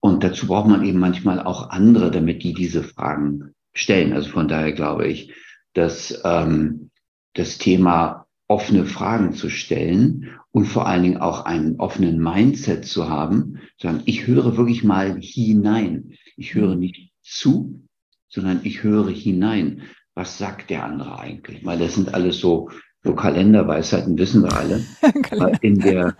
Und 0.00 0.24
dazu 0.24 0.46
braucht 0.46 0.68
man 0.68 0.84
eben 0.84 0.98
manchmal 0.98 1.42
auch 1.42 1.70
andere, 1.70 2.10
damit 2.10 2.42
die 2.42 2.54
diese 2.54 2.82
Fragen 2.82 3.54
stellen. 3.74 4.12
Also 4.12 4.30
von 4.30 4.48
daher 4.48 4.72
glaube 4.72 5.06
ich, 5.06 5.34
dass 5.74 6.22
ähm, 6.24 6.90
das 7.34 7.58
Thema 7.58 8.25
offene 8.48 8.84
Fragen 8.84 9.32
zu 9.32 9.50
stellen 9.50 10.28
und 10.52 10.66
vor 10.66 10.86
allen 10.86 11.02
Dingen 11.02 11.16
auch 11.18 11.44
einen 11.44 11.76
offenen 11.80 12.22
Mindset 12.22 12.84
zu 12.84 13.08
haben, 13.08 13.58
sagen, 13.80 14.02
ich 14.06 14.26
höre 14.26 14.56
wirklich 14.56 14.84
mal 14.84 15.18
hinein. 15.20 16.12
Ich 16.36 16.54
höre 16.54 16.74
mhm. 16.74 16.80
nicht 16.80 17.12
zu, 17.22 17.82
sondern 18.28 18.60
ich 18.62 18.82
höre 18.82 19.10
hinein. 19.10 19.82
Was 20.14 20.38
sagt 20.38 20.70
der 20.70 20.84
andere 20.84 21.18
eigentlich? 21.18 21.64
Weil 21.64 21.78
das 21.78 21.94
sind 21.94 22.14
alles 22.14 22.38
so, 22.38 22.70
so 23.02 23.14
Kalenderweisheiten, 23.14 24.16
wissen 24.16 24.42
wir 24.42 24.56
alle. 24.56 24.84
aber, 25.30 25.62
in 25.62 25.78
der, 25.80 26.16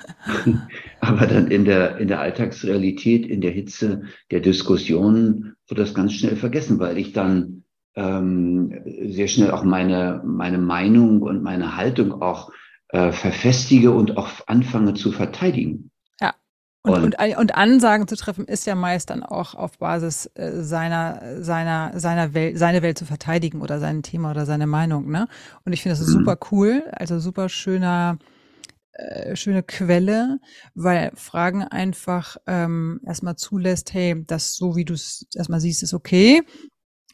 aber 1.01 1.27
dann 1.27 1.49
in 1.49 1.65
der, 1.65 1.99
in 1.99 2.09
der 2.09 2.21
Alltagsrealität, 2.21 3.25
in 3.25 3.41
der 3.41 3.53
Hitze 3.53 4.03
der 4.31 4.41
Diskussionen 4.41 5.55
wird 5.69 5.79
das 5.79 5.95
ganz 5.95 6.13
schnell 6.13 6.37
vergessen, 6.37 6.79
weil 6.79 6.99
ich 6.99 7.13
dann 7.13 7.65
ähm, 7.97 8.83
sehr 9.09 9.27
schnell 9.27 9.51
auch 9.51 9.65
meine, 9.65 10.23
meine 10.25 10.59
Meinung 10.59 11.23
und 11.23 11.43
meine 11.43 11.77
Haltung 11.77 12.23
auch 12.23 12.53
äh, 12.91 13.11
verfestige 13.11 13.91
und 13.91 14.17
auch 14.17 14.29
anfange 14.47 14.95
zu 14.95 15.13
verteidigen. 15.13 15.91
Ja. 16.21 16.35
Und, 16.83 17.03
und, 17.03 17.19
und, 17.19 17.37
und 17.39 17.55
Ansagen 17.57 18.07
zu 18.07 18.17
treffen 18.17 18.45
ist 18.45 18.67
ja 18.67 18.75
meist 18.75 19.11
dann 19.11 19.23
auch 19.23 19.55
auf 19.55 19.79
Basis 19.79 20.31
äh, 20.35 20.63
seiner, 20.63 21.43
seiner, 21.43 21.99
seiner 21.99 22.35
Welt, 22.35 22.59
seine 22.59 22.83
Welt 22.83 22.99
zu 22.99 23.07
verteidigen 23.07 23.63
oder 23.63 23.81
sein 23.81 24.03
Thema 24.03 24.31
oder 24.31 24.47
seine 24.47 24.67
Meinung, 24.67 25.11
ne? 25.11 25.27
Und 25.65 25.73
ich 25.73 25.83
finde 25.83 25.99
das 25.99 26.07
mhm. 26.07 26.13
super 26.13 26.39
cool, 26.53 26.85
also 26.93 27.19
super 27.19 27.49
schöner, 27.49 28.19
äh, 28.93 29.35
schöne 29.37 29.63
Quelle, 29.63 30.39
weil 30.75 31.13
Fragen 31.15 31.65
einfach 31.65 32.37
ähm, 32.47 33.01
erstmal 33.05 33.37
zulässt, 33.37 33.95
hey, 33.95 34.23
das 34.27 34.55
so 34.55 34.77
wie 34.77 34.85
du 34.85 34.95
es 34.95 35.27
erstmal 35.35 35.61
siehst, 35.61 35.83
ist 35.83 35.95
okay. 35.95 36.43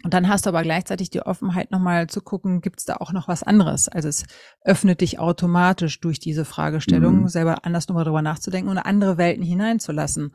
Und 0.02 0.14
dann 0.14 0.28
hast 0.28 0.46
du 0.46 0.50
aber 0.50 0.62
gleichzeitig 0.62 1.10
die 1.10 1.22
Offenheit, 1.22 1.70
nochmal 1.70 2.08
zu 2.08 2.20
gucken, 2.20 2.60
gibt 2.60 2.80
es 2.80 2.84
da 2.84 2.96
auch 2.96 3.12
noch 3.12 3.28
was 3.28 3.42
anderes? 3.42 3.88
Also 3.88 4.08
es 4.08 4.24
öffnet 4.62 5.00
dich 5.00 5.18
automatisch 5.18 6.00
durch 6.00 6.18
diese 6.18 6.44
Fragestellung, 6.44 7.22
mhm. 7.22 7.28
selber 7.28 7.64
anders 7.64 7.88
nochmal 7.88 8.04
drüber 8.04 8.22
nachzudenken 8.22 8.70
und 8.70 8.78
andere 8.78 9.18
Welten 9.18 9.44
hineinzulassen. 9.44 10.34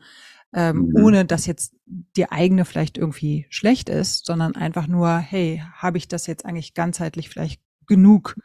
Ähm, 0.54 0.78
mhm. 0.78 1.04
Ohne 1.04 1.24
dass 1.26 1.46
jetzt 1.46 1.74
die 1.86 2.30
eigene 2.30 2.64
vielleicht 2.64 2.96
irgendwie 2.96 3.46
schlecht 3.50 3.90
ist, 3.90 4.24
sondern 4.24 4.56
einfach 4.56 4.86
nur, 4.86 5.18
hey, 5.18 5.62
habe 5.74 5.98
ich 5.98 6.08
das 6.08 6.26
jetzt 6.26 6.46
eigentlich 6.46 6.72
ganzheitlich 6.72 7.28
vielleicht 7.28 7.60
genug 7.86 8.36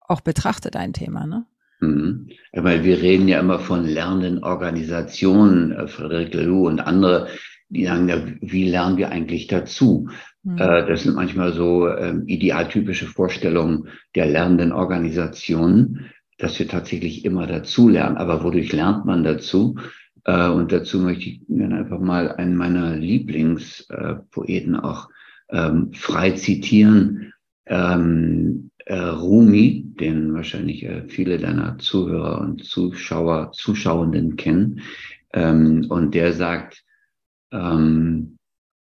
auch 0.00 0.22
betrachtet, 0.22 0.76
ein 0.76 0.92
Thema, 0.92 1.26
ne? 1.26 1.46
Mhm. 1.80 2.30
Weil 2.52 2.84
wir 2.84 3.00
reden 3.00 3.28
ja 3.28 3.40
immer 3.40 3.58
von 3.58 3.84
lernenden 3.84 4.42
Organisationen, 4.42 5.72
äh, 5.72 5.88
Frederik 5.88 6.34
Laloux 6.34 6.66
und 6.66 6.80
andere, 6.80 7.28
die 7.68 7.84
sagen, 7.84 8.08
ja, 8.08 8.22
wie 8.40 8.68
lernen 8.68 8.96
wir 8.96 9.10
eigentlich 9.10 9.46
dazu? 9.46 10.08
Mhm. 10.42 10.58
Äh, 10.58 10.86
das 10.86 11.02
sind 11.02 11.16
manchmal 11.16 11.52
so 11.52 11.88
ähm, 11.88 12.26
idealtypische 12.26 13.06
Vorstellungen 13.06 13.88
der 14.14 14.26
lernenden 14.26 14.72
Organisationen, 14.72 16.10
dass 16.38 16.58
wir 16.58 16.68
tatsächlich 16.68 17.24
immer 17.24 17.46
dazu 17.46 17.88
lernen. 17.88 18.16
Aber 18.16 18.42
wodurch 18.42 18.72
lernt 18.72 19.04
man 19.04 19.22
dazu? 19.24 19.76
Äh, 20.24 20.48
und 20.48 20.72
dazu 20.72 20.98
möchte 20.98 21.28
ich 21.28 21.40
dann 21.48 21.72
einfach 21.72 22.00
mal 22.00 22.32
einen 22.32 22.56
meiner 22.56 22.96
Lieblingspoeten 22.96 24.76
auch 24.76 25.10
ähm, 25.50 25.92
frei 25.92 26.30
zitieren. 26.32 27.32
Ähm, 27.66 28.70
äh, 28.86 28.96
Rumi, 28.96 29.84
den 30.00 30.32
wahrscheinlich 30.32 30.88
viele 31.08 31.38
deiner 31.38 31.78
Zuhörer 31.78 32.40
und 32.40 32.64
Zuschauer, 32.64 33.52
Zuschauenden 33.52 34.36
kennen. 34.36 34.80
und 35.32 36.14
der 36.14 36.32
sagt, 36.32 36.82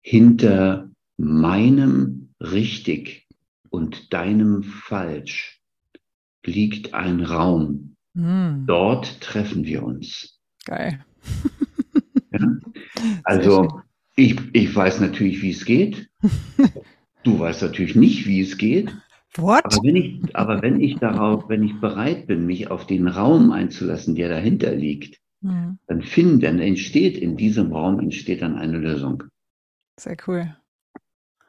hinter 0.02 0.89
meinem 1.20 2.34
richtig 2.40 3.28
und 3.68 4.12
deinem 4.12 4.62
falsch 4.62 5.60
liegt 6.44 6.94
ein 6.94 7.20
Raum. 7.20 7.96
Mm. 8.14 8.66
Dort 8.66 9.20
treffen 9.20 9.64
wir 9.64 9.82
uns. 9.82 10.40
Geil. 10.64 11.04
ja? 12.32 12.58
Also 13.24 13.82
ich, 14.16 14.38
ich 14.52 14.74
weiß 14.74 15.00
natürlich, 15.00 15.42
wie 15.42 15.50
es 15.50 15.64
geht. 15.64 16.08
Du 17.22 17.38
weißt 17.38 17.60
natürlich 17.60 17.96
nicht, 17.96 18.26
wie 18.26 18.40
es 18.40 18.56
geht. 18.56 18.96
What? 19.36 19.66
Aber 19.66 19.84
wenn 19.84 19.96
ich, 19.96 20.34
aber 20.34 20.62
wenn 20.62 20.80
ich 20.80 20.96
darauf, 20.96 21.50
wenn 21.50 21.62
ich 21.62 21.78
bereit 21.78 22.26
bin, 22.26 22.46
mich 22.46 22.70
auf 22.70 22.86
den 22.86 23.08
Raum 23.08 23.52
einzulassen, 23.52 24.14
der 24.14 24.30
dahinter 24.30 24.74
liegt, 24.74 25.20
mhm. 25.42 25.78
dann 25.86 26.00
finden, 26.00 26.40
dann 26.40 26.58
entsteht 26.60 27.18
in 27.18 27.36
diesem 27.36 27.72
Raum 27.72 28.00
entsteht 28.00 28.40
dann 28.40 28.56
eine 28.56 28.78
Lösung. 28.78 29.24
Sehr 29.98 30.16
cool. 30.26 30.56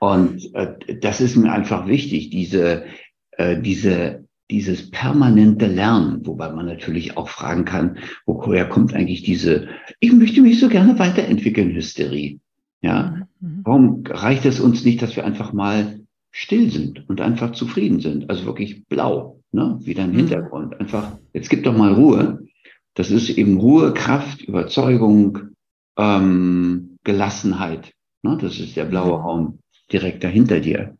Und 0.01 0.53
äh, 0.55 0.97
das 0.99 1.21
ist 1.21 1.35
mir 1.35 1.51
einfach 1.51 1.85
wichtig, 1.85 2.31
diese, 2.31 2.85
äh, 3.33 3.61
diese, 3.61 4.25
dieses 4.49 4.89
permanente 4.89 5.67
Lernen, 5.67 6.25
wobei 6.25 6.51
man 6.51 6.65
natürlich 6.65 7.17
auch 7.17 7.29
fragen 7.29 7.65
kann, 7.65 7.99
woher 8.25 8.67
kommt 8.67 8.95
eigentlich 8.95 9.21
diese, 9.21 9.67
ich 9.99 10.11
möchte 10.11 10.41
mich 10.41 10.59
so 10.59 10.69
gerne 10.69 10.97
weiterentwickeln, 10.97 11.75
Hysterie. 11.75 12.39
Ja, 12.81 13.27
mhm. 13.39 13.47
mhm. 13.47 13.61
warum 13.63 14.03
reicht 14.07 14.45
es 14.45 14.59
uns 14.59 14.83
nicht, 14.83 15.03
dass 15.03 15.15
wir 15.15 15.23
einfach 15.23 15.53
mal 15.53 15.99
still 16.31 16.71
sind 16.71 17.07
und 17.07 17.21
einfach 17.21 17.51
zufrieden 17.51 17.99
sind? 17.99 18.27
Also 18.27 18.45
wirklich 18.45 18.87
blau, 18.87 19.39
ne? 19.51 19.77
Wieder 19.83 20.05
im 20.05 20.13
mhm. 20.13 20.15
Hintergrund. 20.15 20.79
Einfach, 20.79 21.19
jetzt 21.33 21.51
gibt 21.51 21.67
doch 21.67 21.77
mal 21.77 21.93
Ruhe. 21.93 22.47
Das 22.95 23.11
ist 23.11 23.29
eben 23.29 23.59
Ruhe, 23.59 23.93
Kraft, 23.93 24.41
Überzeugung, 24.41 25.51
ähm, 25.95 26.97
Gelassenheit. 27.03 27.93
Ne? 28.23 28.39
Das 28.41 28.59
ist 28.59 28.75
der 28.75 28.85
blaue. 28.85 29.21
Raum 29.21 29.59
direkt 29.91 30.23
dahinter 30.23 30.59
dir. 30.59 30.95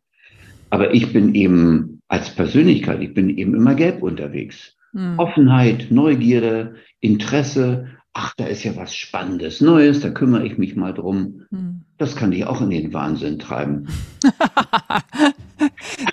Aber 0.69 0.93
ich 0.93 1.11
bin 1.11 1.35
eben 1.35 2.01
als 2.07 2.29
Persönlichkeit, 2.35 3.01
ich 3.01 3.13
bin 3.13 3.29
eben 3.29 3.55
immer 3.55 3.75
gelb 3.75 4.01
unterwegs. 4.01 4.75
Mhm. 4.93 5.19
Offenheit, 5.19 5.87
Neugierde, 5.91 6.75
Interesse. 6.99 7.87
Ach, 8.13 8.33
da 8.35 8.45
ist 8.45 8.63
ja 8.63 8.75
was 8.75 8.93
Spannendes, 8.93 9.61
Neues, 9.61 10.01
da 10.01 10.09
kümmere 10.09 10.45
ich 10.45 10.57
mich 10.57 10.75
mal 10.75 10.93
drum. 10.93 11.43
Mhm. 11.49 11.81
Das 11.97 12.15
kann 12.15 12.31
dich 12.31 12.45
auch 12.45 12.61
in 12.61 12.69
den 12.69 12.93
Wahnsinn 12.93 13.39
treiben. 13.39 13.87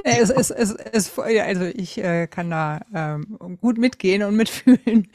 es, 0.08 0.30
es, 0.30 0.50
es, 0.50 0.72
es, 0.72 1.18
also 1.18 1.64
ich 1.64 1.98
äh, 1.98 2.26
kann 2.26 2.50
da 2.50 2.80
ähm, 2.94 3.38
gut 3.60 3.78
mitgehen 3.78 4.22
und 4.22 4.36
mitfühlen. 4.36 5.08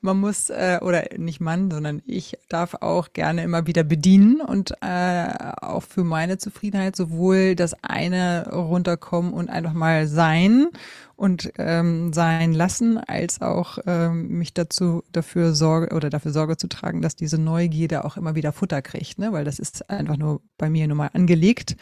Man 0.00 0.18
muss, 0.18 0.50
äh, 0.50 0.78
oder 0.82 1.04
nicht 1.16 1.40
man, 1.40 1.70
sondern 1.70 2.02
ich 2.06 2.38
darf 2.48 2.74
auch 2.74 3.12
gerne 3.12 3.42
immer 3.42 3.66
wieder 3.66 3.84
bedienen 3.84 4.40
und 4.40 4.72
äh, 4.80 5.28
auch 5.60 5.82
für 5.82 6.04
meine 6.04 6.38
Zufriedenheit 6.38 6.96
sowohl 6.96 7.54
das 7.54 7.74
eine 7.82 8.50
runterkommen 8.50 9.32
und 9.32 9.50
einfach 9.50 9.72
mal 9.72 10.06
sein 10.06 10.68
und 11.16 11.52
ähm, 11.58 12.12
sein 12.12 12.52
lassen, 12.52 12.98
als 12.98 13.40
auch 13.40 13.78
ähm, 13.86 14.28
mich 14.38 14.52
dazu 14.54 15.04
dafür 15.12 15.54
Sorge 15.54 15.94
oder 15.94 16.10
dafür 16.10 16.32
Sorge 16.32 16.56
zu 16.56 16.68
tragen, 16.68 17.02
dass 17.02 17.16
diese 17.16 17.38
Neugierde 17.38 18.04
auch 18.04 18.16
immer 18.16 18.34
wieder 18.34 18.52
Futter 18.52 18.82
kriegt, 18.82 19.18
ne? 19.18 19.32
weil 19.32 19.44
das 19.44 19.58
ist 19.58 19.88
einfach 19.90 20.16
nur 20.16 20.40
bei 20.58 20.68
mir 20.68 20.88
nun 20.88 20.96
mal 20.96 21.10
angelegt. 21.12 21.76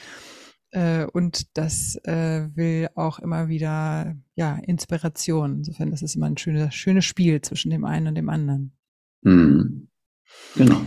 Äh, 0.73 1.05
und 1.05 1.57
das 1.57 1.97
äh, 2.05 2.49
will 2.55 2.89
auch 2.95 3.19
immer 3.19 3.49
wieder 3.49 4.17
ja 4.35 4.57
Inspiration. 4.67 5.59
Insofern, 5.59 5.91
das 5.91 6.03
ist 6.03 6.17
immer 6.17 6.27
ein 6.27 6.39
schönes, 6.39 6.75
schönes 6.75 7.05
Spiel 7.05 7.41
zwischen 7.43 7.71
dem 7.71 7.85
einen 7.85 8.09
und 8.09 8.15
dem 8.15 8.29
anderen. 8.29 8.73
Mhm. 9.23 9.89
Genau. 10.57 10.81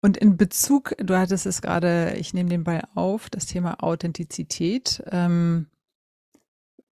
Und 0.00 0.16
in 0.16 0.36
Bezug, 0.36 0.94
du 0.98 1.16
hattest 1.16 1.46
es 1.46 1.60
gerade, 1.60 2.14
ich 2.18 2.32
nehme 2.32 2.48
den 2.48 2.62
Ball 2.62 2.86
auf, 2.94 3.28
das 3.28 3.46
Thema 3.46 3.82
Authentizität. 3.82 5.02
Ähm, 5.10 5.66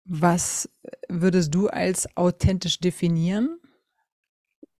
was 0.04 0.70
würdest 1.08 1.52
du 1.52 1.68
als 1.68 2.16
authentisch 2.16 2.78
definieren? 2.78 3.58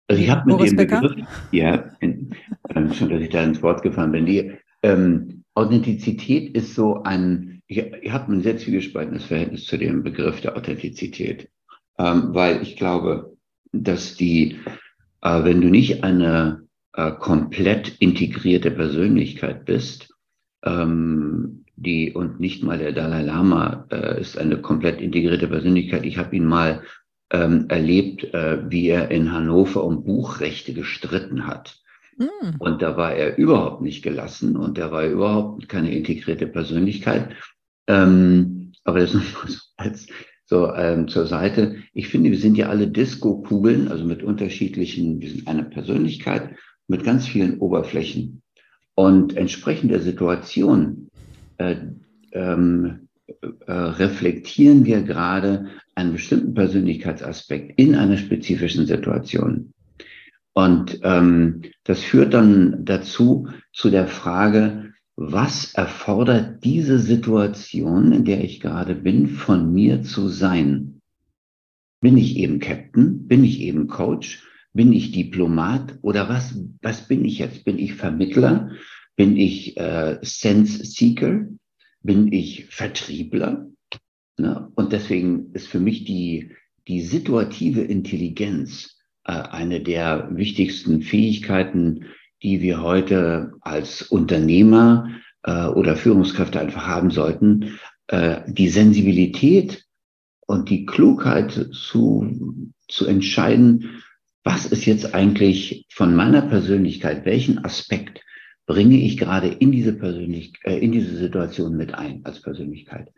Also 0.06 0.22
ich 0.22 0.30
habe 0.30 0.46
mit 0.46 0.56
Boris 0.56 0.70
dem 0.70 0.76
Begriff, 0.76 1.12
ja, 1.50 1.96
in, 2.00 2.34
äh, 2.68 2.94
schon, 2.94 3.10
dass 3.10 3.20
ich 3.20 3.30
da 3.30 3.42
ins 3.42 3.62
Wort 3.62 3.82
gefallen 3.82 4.12
bin, 4.12 4.26
die 4.26 4.52
ähm, 4.82 5.39
Authentizität 5.60 6.54
ist 6.56 6.74
so 6.74 7.02
ein, 7.02 7.62
ich, 7.66 7.78
ich 7.78 8.10
habe 8.10 8.32
ein 8.32 8.42
sehr 8.42 8.56
zwiegespaltenes 8.56 9.24
Verhältnis 9.24 9.66
zu 9.66 9.76
dem 9.76 10.02
Begriff 10.02 10.40
der 10.40 10.56
Authentizität, 10.56 11.50
ähm, 11.98 12.34
weil 12.34 12.62
ich 12.62 12.76
glaube, 12.76 13.36
dass 13.72 14.16
die, 14.16 14.58
äh, 15.22 15.44
wenn 15.44 15.60
du 15.60 15.68
nicht 15.68 16.02
eine 16.02 16.62
äh, 16.94 17.12
komplett 17.12 17.96
integrierte 17.98 18.70
Persönlichkeit 18.70 19.64
bist, 19.66 20.14
ähm, 20.64 21.64
die 21.76 22.12
und 22.12 22.40
nicht 22.40 22.62
mal 22.62 22.78
der 22.78 22.92
Dalai 22.92 23.22
Lama 23.22 23.86
äh, 23.90 24.20
ist 24.20 24.38
eine 24.38 24.60
komplett 24.60 25.00
integrierte 25.00 25.48
Persönlichkeit. 25.48 26.04
Ich 26.04 26.18
habe 26.18 26.36
ihn 26.36 26.44
mal 26.44 26.82
ähm, 27.30 27.66
erlebt, 27.68 28.24
äh, 28.34 28.70
wie 28.70 28.88
er 28.88 29.10
in 29.10 29.32
Hannover 29.32 29.84
um 29.84 30.04
Buchrechte 30.04 30.74
gestritten 30.74 31.46
hat. 31.46 31.80
Mm. 32.16 32.56
Und 32.58 32.82
da 32.82 32.96
war 32.96 33.14
er 33.14 33.38
überhaupt 33.38 33.82
nicht 33.82 34.02
gelassen 34.02 34.56
und 34.56 34.78
da 34.78 34.90
war 34.90 35.04
überhaupt 35.04 35.68
keine 35.68 35.94
integrierte 35.94 36.46
Persönlichkeit. 36.46 37.30
Ähm, 37.86 38.72
aber 38.84 39.00
das 39.00 39.14
nochmal 39.14 39.48
so 39.48 39.58
als 39.76 40.06
so 40.50 40.74
ähm, 40.74 41.06
zur 41.06 41.26
Seite. 41.26 41.76
Ich 41.94 42.08
finde, 42.08 42.30
wir 42.30 42.38
sind 42.38 42.58
ja 42.58 42.68
alle 42.68 42.88
Disco-Kugeln, 42.88 43.86
also 43.86 44.04
mit 44.04 44.24
unterschiedlichen, 44.24 45.20
wir 45.20 45.30
sind 45.30 45.46
eine 45.46 45.62
Persönlichkeit 45.62 46.56
mit 46.88 47.04
ganz 47.04 47.28
vielen 47.28 47.58
Oberflächen. 47.58 48.42
Und 48.96 49.36
entsprechend 49.36 49.92
der 49.92 50.00
Situation 50.00 51.08
äh, 51.58 51.76
ähm, 52.32 53.08
äh, 53.66 53.72
reflektieren 53.72 54.84
wir 54.84 55.02
gerade 55.02 55.68
einen 55.94 56.14
bestimmten 56.14 56.54
Persönlichkeitsaspekt 56.54 57.78
in 57.78 57.94
einer 57.94 58.16
spezifischen 58.16 58.86
Situation. 58.86 59.72
Und 60.52 61.00
ähm, 61.02 61.62
das 61.84 62.00
führt 62.00 62.34
dann 62.34 62.84
dazu, 62.84 63.48
zu 63.72 63.90
der 63.90 64.08
Frage, 64.08 64.92
was 65.16 65.74
erfordert 65.74 66.64
diese 66.64 66.98
Situation, 66.98 68.12
in 68.12 68.24
der 68.24 68.42
ich 68.42 68.60
gerade 68.60 68.94
bin, 68.94 69.28
von 69.28 69.72
mir 69.72 70.02
zu 70.02 70.28
sein? 70.28 71.00
Bin 72.00 72.16
ich 72.16 72.36
eben 72.36 72.58
Captain? 72.58 73.28
Bin 73.28 73.44
ich 73.44 73.60
eben 73.60 73.86
Coach? 73.86 74.42
Bin 74.72 74.92
ich 74.92 75.12
Diplomat? 75.12 75.98
Oder 76.02 76.28
was, 76.28 76.58
was 76.80 77.06
bin 77.06 77.24
ich 77.24 77.38
jetzt? 77.38 77.64
Bin 77.64 77.78
ich 77.78 77.94
Vermittler? 77.94 78.70
Bin 79.16 79.36
ich 79.36 79.76
äh, 79.76 80.18
Sense 80.22 80.84
Seeker? 80.84 81.46
Bin 82.02 82.32
ich 82.32 82.66
Vertriebler? 82.66 83.66
Ne? 84.38 84.72
Und 84.74 84.92
deswegen 84.92 85.52
ist 85.52 85.68
für 85.68 85.80
mich 85.80 86.04
die, 86.04 86.52
die 86.88 87.02
situative 87.02 87.82
Intelligenz 87.82 88.99
eine 89.24 89.80
der 89.80 90.28
wichtigsten 90.32 91.02
Fähigkeiten, 91.02 92.06
die 92.42 92.62
wir 92.62 92.82
heute 92.82 93.52
als 93.60 94.02
Unternehmer 94.02 95.10
äh, 95.42 95.66
oder 95.66 95.96
Führungskräfte 95.96 96.60
einfach 96.60 96.86
haben 96.86 97.10
sollten, 97.10 97.78
äh, 98.08 98.40
die 98.46 98.68
Sensibilität 98.68 99.84
und 100.46 100.70
die 100.70 100.86
Klugheit 100.86 101.52
zu, 101.72 102.70
zu 102.88 103.06
entscheiden, 103.06 104.02
was 104.42 104.66
ist 104.66 104.86
jetzt 104.86 105.14
eigentlich 105.14 105.86
von 105.90 106.14
meiner 106.14 106.42
Persönlichkeit, 106.42 107.24
welchen 107.26 107.64
Aspekt 107.64 108.20
bringe 108.66 108.96
ich 108.96 109.16
gerade 109.16 109.48
in 109.48 109.72
diese 109.72 109.92
Persönlich 109.92 110.54
äh, 110.62 110.78
in 110.78 110.92
diese 110.92 111.16
Situation 111.16 111.76
mit 111.76 111.94
ein 111.94 112.24
als 112.24 112.40
Persönlichkeit. 112.40 113.12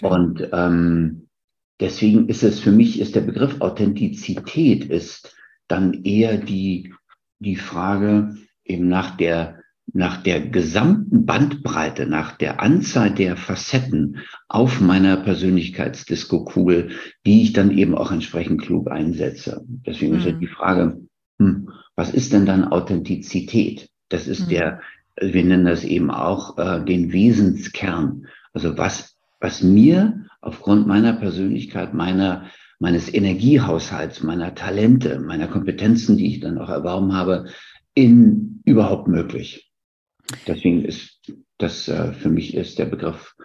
Und 0.00 0.48
ähm, 0.52 1.28
deswegen 1.82 2.28
ist 2.28 2.42
es 2.42 2.60
für 2.60 2.72
mich 2.72 3.00
ist 3.00 3.14
der 3.14 3.20
Begriff 3.20 3.60
Authentizität 3.60 4.86
ist 4.86 5.36
dann 5.68 6.04
eher 6.04 6.38
die 6.38 6.94
die 7.42 7.56
Frage 7.56 8.36
eben 8.64 8.88
nach 8.88 9.16
der, 9.16 9.60
nach 9.92 10.22
der 10.22 10.40
gesamten 10.40 11.26
Bandbreite, 11.26 12.06
nach 12.06 12.36
der 12.36 12.60
Anzahl 12.60 13.12
der 13.12 13.36
Facetten 13.36 14.18
auf 14.48 14.80
meiner 14.80 15.16
Persönlichkeitsdisco-Kugel, 15.16 16.90
die 17.26 17.42
ich 17.42 17.52
dann 17.52 17.76
eben 17.76 17.94
auch 17.94 18.12
entsprechend 18.12 18.62
klug 18.62 18.90
einsetze. 18.90 19.64
Deswegen 19.84 20.12
mhm. 20.12 20.18
ist 20.18 20.26
ja 20.26 20.32
die 20.32 20.46
Frage, 20.46 21.00
hm, 21.38 21.68
was 21.96 22.14
ist 22.14 22.32
denn 22.32 22.46
dann 22.46 22.64
Authentizität? 22.64 23.90
Das 24.08 24.28
ist 24.28 24.46
mhm. 24.46 24.50
der, 24.50 24.80
wir 25.20 25.44
nennen 25.44 25.66
das 25.66 25.84
eben 25.84 26.10
auch 26.10 26.56
äh, 26.58 26.84
den 26.84 27.12
Wesenskern. 27.12 28.26
Also 28.52 28.78
was, 28.78 29.18
was 29.42 29.62
mir 29.62 30.24
aufgrund 30.40 30.86
meiner 30.86 31.12
Persönlichkeit, 31.12 31.92
meiner 31.92 32.48
meines 32.78 33.12
Energiehaushalts, 33.12 34.24
meiner 34.24 34.56
Talente, 34.56 35.20
meiner 35.20 35.46
Kompetenzen, 35.46 36.16
die 36.16 36.26
ich 36.26 36.40
dann 36.40 36.58
auch 36.58 36.68
erworben 36.68 37.14
habe, 37.14 37.46
in 37.94 38.60
überhaupt 38.64 39.06
möglich. 39.06 39.70
Deswegen 40.48 40.84
ist 40.84 41.20
das 41.58 41.86
äh, 41.86 42.12
für 42.12 42.28
mich 42.28 42.54
ist 42.54 42.80
der 42.80 42.86
Begriff 42.86 43.36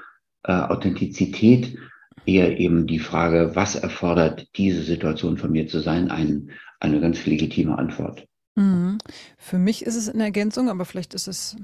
äh, 0.44 0.54
Authentizität 0.54 1.78
eher 2.26 2.60
eben 2.60 2.88
die 2.88 3.00
Frage, 3.00 3.52
was 3.54 3.76
erfordert 3.76 4.48
diese 4.58 4.82
Situation 4.82 5.38
von 5.38 5.52
mir 5.52 5.68
zu 5.68 5.82
sein, 5.82 6.10
ein, 6.10 6.50
eine 6.80 7.00
ganz 7.00 7.24
legitime 7.26 7.78
Antwort. 7.78 8.26
Mhm. 8.56 8.98
Für 9.38 9.60
mich 9.60 9.86
ist 9.86 9.96
es 9.96 10.08
in 10.08 10.20
Ergänzung, 10.20 10.70
aber 10.70 10.84
vielleicht 10.86 11.14
ist 11.14 11.28
es, 11.28 11.58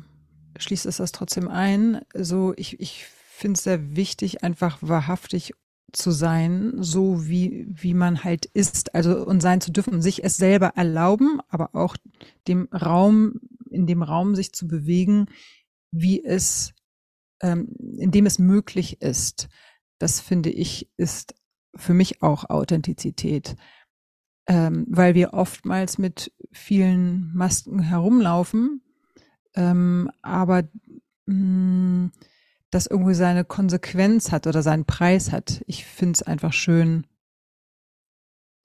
schließt 0.59 0.85
es 0.85 0.97
das 0.97 1.11
trotzdem 1.11 1.47
ein. 1.47 2.01
So, 2.13 2.53
ich, 2.55 2.79
ich 2.79 3.07
finde 3.33 3.57
es 3.57 3.63
sehr 3.63 3.95
wichtig, 3.95 4.43
einfach 4.43 4.77
wahrhaftig 4.81 5.53
zu 5.91 6.11
sein, 6.11 6.73
so 6.77 7.27
wie, 7.27 7.67
wie 7.69 7.93
man 7.93 8.23
halt 8.23 8.45
ist, 8.45 8.95
also 8.95 9.25
und 9.25 9.41
sein 9.41 9.61
zu 9.61 9.71
dürfen, 9.71 10.01
sich 10.01 10.23
es 10.23 10.37
selber 10.37 10.73
erlauben, 10.75 11.39
aber 11.49 11.75
auch 11.75 11.97
dem 12.47 12.67
Raum, 12.71 13.39
in 13.69 13.85
dem 13.87 14.01
Raum 14.01 14.35
sich 14.35 14.53
zu 14.53 14.67
bewegen, 14.67 15.27
wie 15.91 16.23
es, 16.23 16.73
ähm, 17.41 17.75
in 17.97 18.11
dem 18.11 18.25
es 18.25 18.39
möglich 18.39 19.01
ist. 19.01 19.49
Das 19.99 20.19
finde 20.19 20.49
ich, 20.49 20.89
ist 20.97 21.35
für 21.75 21.93
mich 21.93 22.21
auch 22.21 22.49
Authentizität. 22.49 23.55
Ähm, 24.45 24.85
weil 24.89 25.15
wir 25.15 25.33
oftmals 25.33 25.97
mit 25.97 26.33
vielen 26.51 27.31
Masken 27.33 27.79
herumlaufen, 27.79 28.81
ähm, 29.55 30.11
aber 30.21 30.63
mh, 31.25 31.35
mm, 31.35 32.11
das 32.73 32.87
irgendwie 32.87 33.13
seine 33.13 33.45
Konsequenz 33.45 34.31
hat 34.31 34.47
oder 34.47 34.61
seinen 34.61 34.85
Preis 34.85 35.31
hat. 35.31 35.63
Ich 35.67 35.85
finde 35.85 36.13
es 36.13 36.23
einfach 36.23 36.53
schön, 36.53 37.05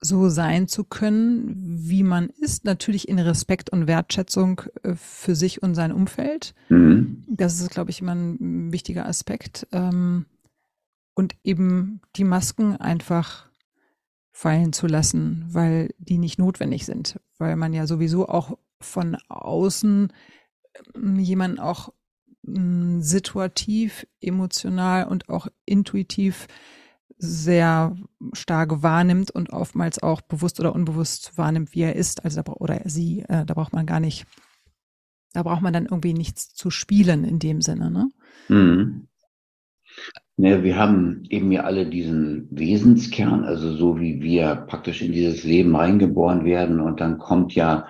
so 0.01 0.29
sein 0.29 0.69
zu 0.69 0.85
können, 0.85 1.53
wie 1.57 2.03
man 2.03 2.31
ist, 2.31 2.65
natürlich 2.65 3.09
in 3.09 3.19
Respekt 3.19 3.71
und 3.71 3.87
Wertschätzung 3.87 4.63
äh, 4.83 4.95
für 4.95 5.35
sich 5.35 5.63
und 5.63 5.75
sein 5.75 5.93
Umfeld. 5.93 6.55
Mhm. 6.69 7.25
Das 7.29 7.61
ist, 7.61 7.71
glaube 7.71 7.91
ich, 7.91 8.01
immer 8.01 8.15
ein 8.15 8.73
wichtiger 8.73 9.07
Aspekt. 9.07 9.67
Ähm, 9.73 10.27
und 11.15 11.35
eben 11.43 12.01
die 12.15 12.25
Masken 12.25 12.77
einfach 12.77 13.49
fallen 14.31 14.73
zu 14.73 14.87
lassen, 14.87 15.47
weil 15.49 15.93
die 15.99 16.19
nicht 16.19 16.39
notwendig 16.39 16.87
sind, 16.87 17.21
weil 17.39 17.57
man 17.57 17.73
ja 17.73 17.89
sowieso 17.89 18.29
auch 18.29 18.57
von 18.81 19.17
außen 19.29 20.13
ähm, 20.95 21.19
jemanden 21.19 21.59
auch 21.59 21.93
situativ, 23.01 24.07
emotional 24.21 25.07
und 25.07 25.29
auch 25.29 25.49
intuitiv 25.65 26.47
sehr 27.19 27.97
stark 28.33 28.83
wahrnimmt 28.83 29.31
und 29.31 29.51
oftmals 29.51 30.03
auch 30.03 30.21
bewusst 30.21 30.61
oder 30.61 30.75
unbewusst 30.75 31.37
wahrnimmt, 31.37 31.75
wie 31.75 31.83
er 31.83 31.97
ist, 31.97 32.25
also 32.25 32.43
da, 32.43 32.53
oder 32.53 32.81
sie, 32.85 33.25
äh, 33.29 33.45
da 33.45 33.55
braucht 33.55 33.73
man 33.73 33.87
gar 33.87 34.01
nicht, 34.01 34.27
da 35.33 35.43
braucht 35.43 35.63
man 35.63 35.73
dann 35.73 35.87
irgendwie 35.87 36.15
nichts 36.15 36.55
zu 36.55 36.71
spielen 36.71 37.25
in 37.25 37.39
dem 37.39 37.61
Sinne, 37.61 37.91
ne? 37.91 38.09
Mhm. 38.49 39.09
Ja, 40.37 40.63
wir 40.63 40.77
haben 40.77 41.25
eben 41.31 41.51
ja 41.51 41.63
alle 41.65 41.87
diesen 41.87 42.47
Wesenskern, 42.53 43.43
also 43.43 43.75
so 43.75 43.99
wie 43.99 44.23
wir 44.23 44.55
praktisch 44.55 45.03
in 45.03 45.11
dieses 45.11 45.43
Leben 45.43 45.75
reingeboren 45.75 46.45
werden 46.45 46.79
und 46.79 47.01
dann 47.01 47.19
kommt 47.19 47.55
ja 47.57 47.89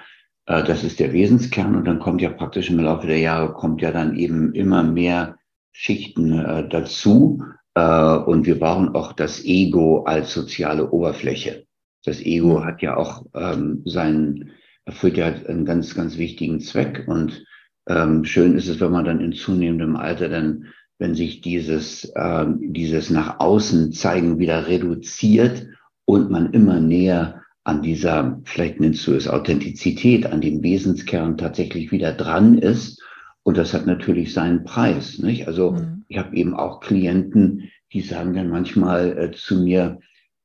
das 0.48 0.82
ist 0.82 0.98
der 0.98 1.12
Wesenskern 1.12 1.76
und 1.76 1.84
dann 1.84 1.98
kommt 1.98 2.22
ja 2.22 2.30
praktisch 2.30 2.70
im 2.70 2.80
Laufe 2.80 3.06
der 3.06 3.18
Jahre 3.18 3.52
kommt 3.52 3.82
ja 3.82 3.92
dann 3.92 4.16
eben 4.16 4.54
immer 4.54 4.82
mehr 4.82 5.36
Schichten 5.72 6.38
äh, 6.38 6.66
dazu 6.68 7.42
äh, 7.74 8.16
und 8.16 8.46
wir 8.46 8.58
brauchen 8.58 8.94
auch 8.94 9.12
das 9.12 9.44
Ego 9.44 10.04
als 10.04 10.32
soziale 10.32 10.90
Oberfläche. 10.90 11.66
Das 12.04 12.20
Ego 12.20 12.60
mhm. 12.60 12.64
hat 12.64 12.82
ja 12.82 12.96
auch 12.96 13.26
ähm, 13.34 13.82
seinen, 13.84 14.52
erfüllt 14.86 15.18
ja 15.18 15.26
einen 15.26 15.66
ganz, 15.66 15.94
ganz 15.94 16.16
wichtigen 16.16 16.60
Zweck 16.60 17.04
und 17.06 17.44
ähm, 17.86 18.24
schön 18.24 18.56
ist 18.56 18.68
es, 18.68 18.80
wenn 18.80 18.92
man 18.92 19.04
dann 19.04 19.20
in 19.20 19.32
zunehmendem 19.32 19.96
Alter 19.96 20.28
dann, 20.28 20.66
wenn 20.98 21.14
sich 21.14 21.42
dieses, 21.42 22.10
ähm, 22.16 22.72
dieses 22.72 23.10
nach 23.10 23.38
außen 23.38 23.92
zeigen 23.92 24.38
wieder 24.38 24.66
reduziert 24.66 25.66
und 26.06 26.30
man 26.30 26.52
immer 26.52 26.80
näher 26.80 27.42
an 27.68 27.82
dieser, 27.82 28.40
vielleicht 28.44 28.80
nennst 28.80 29.06
du 29.06 29.12
es 29.12 29.28
Authentizität, 29.28 30.24
an 30.24 30.40
dem 30.40 30.62
Wesenskern 30.62 31.36
tatsächlich 31.36 31.92
wieder 31.92 32.12
dran 32.12 32.56
ist. 32.56 33.02
Und 33.42 33.58
das 33.58 33.74
hat 33.74 33.86
natürlich 33.86 34.32
seinen 34.32 34.64
Preis. 34.64 35.18
Nicht? 35.18 35.46
Also 35.46 35.72
mhm. 35.72 36.04
ich 36.08 36.16
habe 36.16 36.34
eben 36.34 36.54
auch 36.54 36.80
Klienten, 36.80 37.70
die 37.92 38.00
sagen 38.00 38.32
dann 38.32 38.48
manchmal 38.48 39.18
äh, 39.18 39.30
zu 39.32 39.60
mir, 39.60 40.00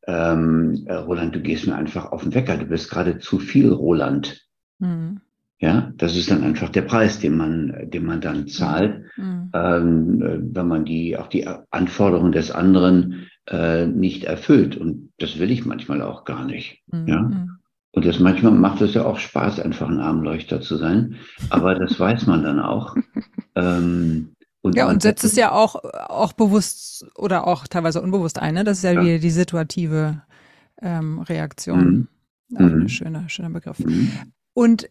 ähm, 0.06 0.84
äh, 0.86 0.96
Roland, 0.96 1.34
du 1.34 1.40
gehst 1.40 1.66
mir 1.66 1.76
einfach 1.76 2.12
auf 2.12 2.24
den 2.24 2.34
Wecker, 2.34 2.58
du 2.58 2.66
bist 2.66 2.90
gerade 2.90 3.20
zu 3.20 3.40
viel 3.40 3.72
Roland. 3.72 4.46
Mhm. 4.80 5.22
Ja, 5.60 5.94
das 5.96 6.18
ist 6.18 6.30
dann 6.30 6.44
einfach 6.44 6.68
der 6.68 6.82
Preis, 6.82 7.20
den 7.20 7.38
man, 7.38 7.90
den 7.90 8.06
man 8.06 8.20
dann 8.20 8.48
zahlt, 8.50 9.06
mhm. 9.16 9.50
ähm, 9.54 10.22
äh, 10.22 10.40
wenn 10.42 10.68
man 10.68 10.84
die 10.84 11.16
auch 11.18 11.28
die 11.28 11.48
Anforderungen 11.72 12.34
des 12.34 12.52
anderen 12.52 13.30
äh, 13.48 13.86
nicht 13.86 14.24
erfüllt. 14.24 14.78
Und 14.78 15.12
das 15.20 15.40
will 15.40 15.52
ich 15.52 15.66
manchmal 15.66 16.02
auch 16.02 16.26
gar 16.26 16.46
nicht. 16.46 16.82
Mhm. 16.88 17.08
Ja. 17.08 17.48
Und 17.96 18.06
das 18.06 18.20
manchmal 18.20 18.54
macht 18.54 18.82
es 18.82 18.96
ja 18.96 19.06
auch 19.06 19.20
Spaß, 19.20 19.60
einfach 19.60 19.88
ein 19.88 20.00
Armleuchter 20.00 20.62
zu 20.62 20.78
sein. 20.78 21.16
Aber 21.50 21.76
das 21.76 22.00
weiß 22.00 22.26
man 22.26 22.44
dann 22.44 22.60
auch. 22.60 22.96
Ähm, 23.56 24.34
und 24.62 24.76
ja, 24.76 24.88
und 24.88 25.02
setzt 25.02 25.26
es 25.26 25.36
ja 25.36 25.52
auch, 25.52 25.76
auch 25.76 26.34
bewusst 26.34 27.06
oder 27.16 27.46
auch 27.46 27.68
teilweise 27.68 28.02
unbewusst 28.02 28.40
ein. 28.40 28.54
Ne? 28.54 28.64
Das 28.64 28.78
ist 28.78 28.84
ja, 28.84 28.94
ja. 28.94 29.02
wieder 29.04 29.20
die 29.20 29.30
situative 29.30 30.24
ähm, 30.82 31.20
Reaktion. 31.20 32.08
Mhm. 32.50 32.56
Auch 32.56 32.62
ein 32.62 32.80
mhm. 32.80 32.90
schöner, 32.90 33.30
schöner 33.30 33.50
Begriff. 33.50 33.80
Mhm. 33.80 34.12
Und 34.54 34.90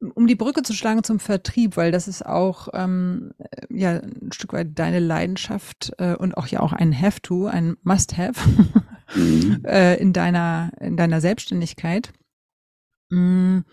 um 0.00 0.26
die 0.26 0.34
Brücke 0.34 0.62
zu 0.62 0.72
schlagen 0.72 1.04
zum 1.04 1.18
Vertrieb, 1.20 1.76
weil 1.76 1.92
das 1.92 2.08
ist 2.08 2.24
auch 2.24 2.68
ähm, 2.72 3.32
ja 3.68 4.00
ein 4.00 4.32
Stück 4.32 4.52
weit 4.52 4.78
deine 4.78 4.98
Leidenschaft 4.98 5.92
äh, 5.98 6.14
und 6.14 6.36
auch 6.36 6.46
ja 6.46 6.60
auch 6.60 6.72
ein 6.72 6.98
Have-to, 6.98 7.46
ein 7.46 7.76
Must-have 7.82 8.40
mhm. 9.14 9.62
äh, 9.64 9.96
in 9.96 10.12
deiner 10.12 10.72
in 10.80 10.96
deiner 10.96 11.20
Selbstständigkeit. 11.20 12.12
Mhm. 13.10 13.64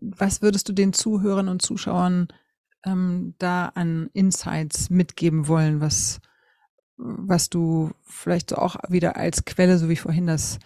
Was 0.00 0.42
würdest 0.42 0.68
du 0.68 0.72
den 0.72 0.92
Zuhörern 0.92 1.48
und 1.48 1.62
Zuschauern 1.62 2.28
ähm, 2.84 3.34
da 3.38 3.66
an 3.66 4.10
Insights 4.12 4.90
mitgeben 4.90 5.46
wollen, 5.46 5.80
was 5.80 6.20
was 6.96 7.48
du 7.48 7.92
vielleicht 8.02 8.50
so 8.50 8.56
auch 8.56 8.76
wieder 8.88 9.16
als 9.16 9.44
Quelle, 9.44 9.78
so 9.78 9.88
wie 9.88 9.96
vorhin 9.96 10.26
das 10.26 10.58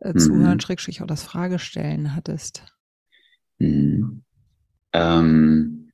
äh, 0.00 0.12
mhm. 0.12 0.18
Zuhören, 0.18 0.60
Schrägstrich 0.60 1.02
auch 1.02 1.06
das 1.06 1.22
Fragestellen 1.22 2.14
hattest? 2.14 2.64
Mhm. 3.58 4.24
Ähm, 4.94 5.90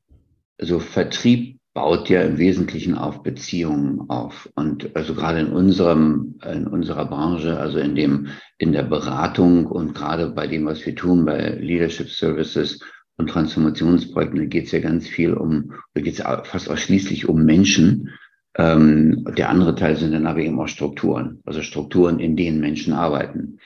also 0.58 0.78
Vertrieb 0.78 1.58
baut 1.72 2.08
ja 2.08 2.22
im 2.22 2.38
Wesentlichen 2.38 2.96
auf 2.96 3.22
Beziehungen 3.22 4.10
auf. 4.10 4.48
Und 4.54 4.94
also 4.94 5.14
gerade 5.14 5.40
in 5.40 5.52
unserem, 5.52 6.38
in 6.44 6.66
unserer 6.66 7.06
Branche, 7.06 7.58
also 7.58 7.78
in 7.78 7.94
dem, 7.94 8.28
in 8.58 8.72
der 8.72 8.82
Beratung 8.82 9.66
und 9.66 9.94
gerade 9.94 10.30
bei 10.30 10.46
dem, 10.46 10.66
was 10.66 10.84
wir 10.84 10.94
tun, 10.94 11.24
bei 11.24 11.50
Leadership 11.60 12.10
Services 12.10 12.80
und 13.16 13.30
Transformationsprojekten, 13.30 14.40
da 14.40 14.46
geht 14.46 14.66
es 14.66 14.72
ja 14.72 14.80
ganz 14.80 15.06
viel 15.06 15.32
um, 15.32 15.72
da 15.94 16.00
geht 16.00 16.18
es 16.18 16.24
fast 16.44 16.68
ausschließlich 16.68 17.28
um 17.28 17.44
Menschen. 17.44 18.10
Ähm, 18.56 19.24
der 19.36 19.48
andere 19.48 19.76
Teil 19.76 19.96
sind 19.96 20.12
dann 20.12 20.26
aber 20.26 20.40
eben 20.40 20.60
auch 20.60 20.68
Strukturen, 20.68 21.40
also 21.44 21.62
Strukturen, 21.62 22.18
in 22.18 22.36
denen 22.36 22.60
Menschen 22.60 22.92
arbeiten. 22.92 23.58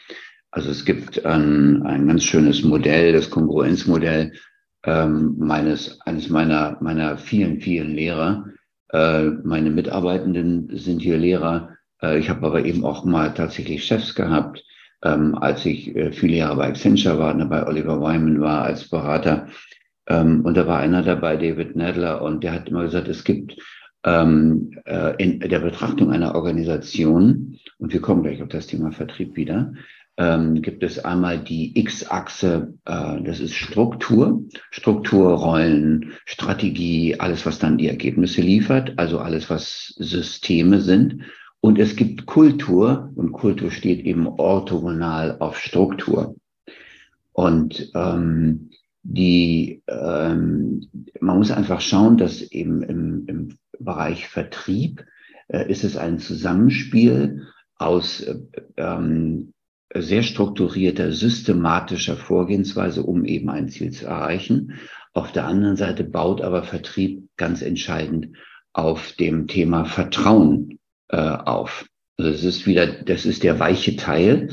Also 0.50 0.70
es 0.70 0.84
gibt 0.84 1.24
ein, 1.24 1.82
ein 1.82 2.06
ganz 2.06 2.22
schönes 2.22 2.62
Modell, 2.62 3.12
das 3.12 3.30
Kongruenzmodell, 3.30 4.32
ähm, 4.84 5.36
meines, 5.38 6.00
eines 6.02 6.28
meiner, 6.28 6.76
meiner 6.80 7.16
vielen, 7.16 7.60
vielen 7.60 7.94
Lehrer. 7.94 8.46
Äh, 8.92 9.24
meine 9.44 9.70
Mitarbeitenden 9.70 10.68
sind 10.76 11.00
hier 11.00 11.18
Lehrer. 11.18 11.70
Äh, 12.02 12.18
ich 12.18 12.28
habe 12.28 12.46
aber 12.46 12.64
eben 12.64 12.84
auch 12.84 13.04
mal 13.04 13.32
tatsächlich 13.34 13.84
Chefs 13.84 14.14
gehabt, 14.14 14.62
ähm, 15.02 15.34
als 15.34 15.64
ich 15.66 15.94
äh, 15.96 16.12
viele 16.12 16.36
Jahre 16.36 16.56
bei 16.56 16.68
Accenture 16.68 17.18
war, 17.18 17.34
ne, 17.34 17.46
bei 17.46 17.66
Oliver 17.66 18.00
Wyman 18.00 18.40
war 18.40 18.62
als 18.62 18.88
Berater. 18.88 19.48
Ähm, 20.06 20.42
und 20.44 20.56
da 20.56 20.66
war 20.66 20.80
einer 20.80 21.02
dabei, 21.02 21.36
David 21.36 21.76
Nadler, 21.76 22.22
und 22.22 22.44
der 22.44 22.52
hat 22.52 22.68
immer 22.68 22.82
gesagt, 22.82 23.08
es 23.08 23.24
gibt 23.24 23.56
ähm, 24.04 24.70
äh, 24.84 25.14
in 25.16 25.40
der 25.40 25.60
Betrachtung 25.60 26.10
einer 26.10 26.34
Organisation, 26.34 27.58
und 27.78 27.92
wir 27.92 28.00
kommen 28.00 28.22
gleich 28.22 28.42
auf 28.42 28.48
das 28.48 28.66
Thema 28.66 28.92
Vertrieb 28.92 29.34
wieder, 29.36 29.72
ähm, 30.16 30.62
gibt 30.62 30.82
es 30.82 31.04
einmal 31.04 31.38
die 31.38 31.78
X-Achse, 31.78 32.74
äh, 32.84 33.22
das 33.22 33.40
ist 33.40 33.54
Struktur, 33.54 34.42
Struktur, 34.70 35.32
Rollen, 35.32 36.12
Strategie, 36.24 37.18
alles, 37.18 37.44
was 37.46 37.58
dann 37.58 37.78
die 37.78 37.88
Ergebnisse 37.88 38.40
liefert, 38.40 38.94
also 38.96 39.18
alles, 39.18 39.50
was 39.50 39.94
Systeme 39.96 40.80
sind. 40.80 41.22
Und 41.60 41.78
es 41.78 41.96
gibt 41.96 42.26
Kultur 42.26 43.10
und 43.14 43.32
Kultur 43.32 43.70
steht 43.70 44.04
eben 44.04 44.26
orthogonal 44.26 45.38
auf 45.40 45.58
Struktur. 45.58 46.36
Und 47.32 47.90
ähm, 47.94 48.70
die, 49.02 49.82
ähm, 49.88 50.88
man 51.20 51.38
muss 51.38 51.50
einfach 51.50 51.80
schauen, 51.80 52.16
dass 52.16 52.42
eben 52.42 52.82
im, 52.82 53.24
im 53.26 53.48
Bereich 53.78 54.28
Vertrieb 54.28 55.04
äh, 55.48 55.68
ist 55.70 55.84
es 55.84 55.96
ein 55.96 56.18
Zusammenspiel 56.18 57.48
aus 57.76 58.20
äh, 58.20 58.36
ähm, 58.76 59.52
sehr 59.92 60.22
strukturierter, 60.22 61.12
systematischer 61.12 62.16
Vorgehensweise, 62.16 63.02
um 63.02 63.24
eben 63.24 63.50
ein 63.50 63.68
Ziel 63.68 63.92
zu 63.92 64.06
erreichen. 64.06 64.78
Auf 65.12 65.32
der 65.32 65.46
anderen 65.46 65.76
Seite 65.76 66.04
baut 66.04 66.40
aber 66.40 66.64
Vertrieb 66.64 67.28
ganz 67.36 67.62
entscheidend 67.62 68.36
auf 68.72 69.12
dem 69.12 69.46
Thema 69.46 69.84
Vertrauen 69.84 70.78
äh, 71.08 71.16
auf. 71.16 71.86
Also 72.16 72.30
das 72.30 72.44
ist 72.44 72.66
wieder, 72.66 72.86
das 72.86 73.24
ist 73.24 73.42
der 73.42 73.60
weiche 73.60 73.96
Teil. 73.96 74.48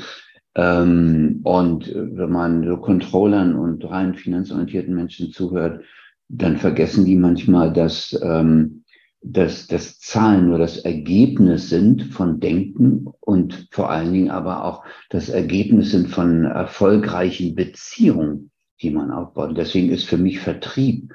Ähm, 0.56 1.42
und 1.44 1.92
wenn 1.94 2.32
man 2.32 2.68
so 2.68 2.78
Controllern 2.78 3.56
und 3.56 3.84
rein 3.90 4.16
finanzorientierten 4.16 4.94
Menschen 4.94 5.32
zuhört, 5.32 5.84
dann 6.28 6.58
vergessen 6.58 7.06
die 7.06 7.16
manchmal, 7.16 7.74
dass 7.74 8.18
ähm, 8.24 8.84
dass 9.24 9.68
das 9.68 10.00
Zahlen 10.00 10.48
nur 10.48 10.58
das 10.58 10.78
Ergebnis 10.78 11.70
sind 11.70 12.06
von 12.06 12.40
Denken 12.40 13.06
und 13.20 13.68
vor 13.72 13.92
allen 13.92 14.14
Dingen 14.14 14.32
aber 14.32 14.66
auch 14.66 14.84
das 15.10 15.30
Ergebnis 15.30 15.92
sind 15.92 16.10
von 16.10 16.46
erfolgreichen 16.46 17.56
Beziehungen, 17.56 18.52
die 18.82 18.90
man 18.90 19.12
aufbaut. 19.12 19.50
Und 19.50 19.58
deswegen 19.58 19.90
ist 19.90 20.06
für 20.06 20.18
mich 20.18 20.40
Vertrieb 20.40 21.14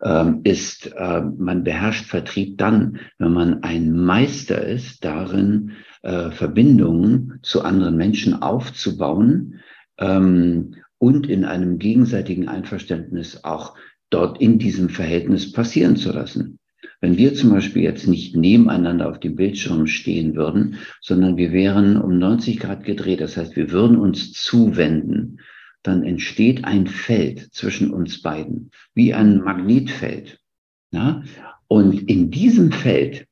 ähm, 0.00 0.42
ist, 0.44 0.92
äh, 0.96 1.20
man 1.20 1.64
beherrscht 1.64 2.06
Vertrieb 2.06 2.58
dann, 2.58 3.00
wenn 3.18 3.32
man 3.32 3.64
ein 3.64 3.92
Meister 3.92 4.64
ist, 4.64 5.04
darin 5.04 5.72
äh, 6.02 6.30
Verbindungen 6.30 7.40
zu 7.42 7.62
anderen 7.62 7.96
Menschen 7.96 8.40
aufzubauen 8.40 9.60
ähm, 9.98 10.76
und 10.98 11.28
in 11.28 11.44
einem 11.44 11.80
gegenseitigen 11.80 12.48
Einverständnis 12.48 13.42
auch 13.42 13.74
dort 14.10 14.40
in 14.40 14.60
diesem 14.60 14.88
Verhältnis 14.88 15.50
passieren 15.50 15.96
zu 15.96 16.12
lassen. 16.12 16.60
Wenn 17.00 17.16
wir 17.16 17.34
zum 17.34 17.50
Beispiel 17.50 17.82
jetzt 17.82 18.06
nicht 18.06 18.36
nebeneinander 18.36 19.08
auf 19.08 19.20
dem 19.20 19.36
Bildschirm 19.36 19.86
stehen 19.86 20.34
würden, 20.34 20.78
sondern 21.00 21.36
wir 21.36 21.52
wären 21.52 21.96
um 21.96 22.18
90 22.18 22.58
Grad 22.58 22.84
gedreht, 22.84 23.20
das 23.20 23.36
heißt, 23.36 23.56
wir 23.56 23.70
würden 23.70 23.98
uns 23.98 24.32
zuwenden, 24.32 25.40
dann 25.82 26.02
entsteht 26.02 26.64
ein 26.64 26.86
Feld 26.86 27.52
zwischen 27.52 27.92
uns 27.92 28.20
beiden, 28.20 28.70
wie 28.94 29.14
ein 29.14 29.38
Magnetfeld. 29.38 30.40
Ja? 30.90 31.22
Und 31.68 32.08
in 32.08 32.30
diesem 32.30 32.72
Feld, 32.72 33.26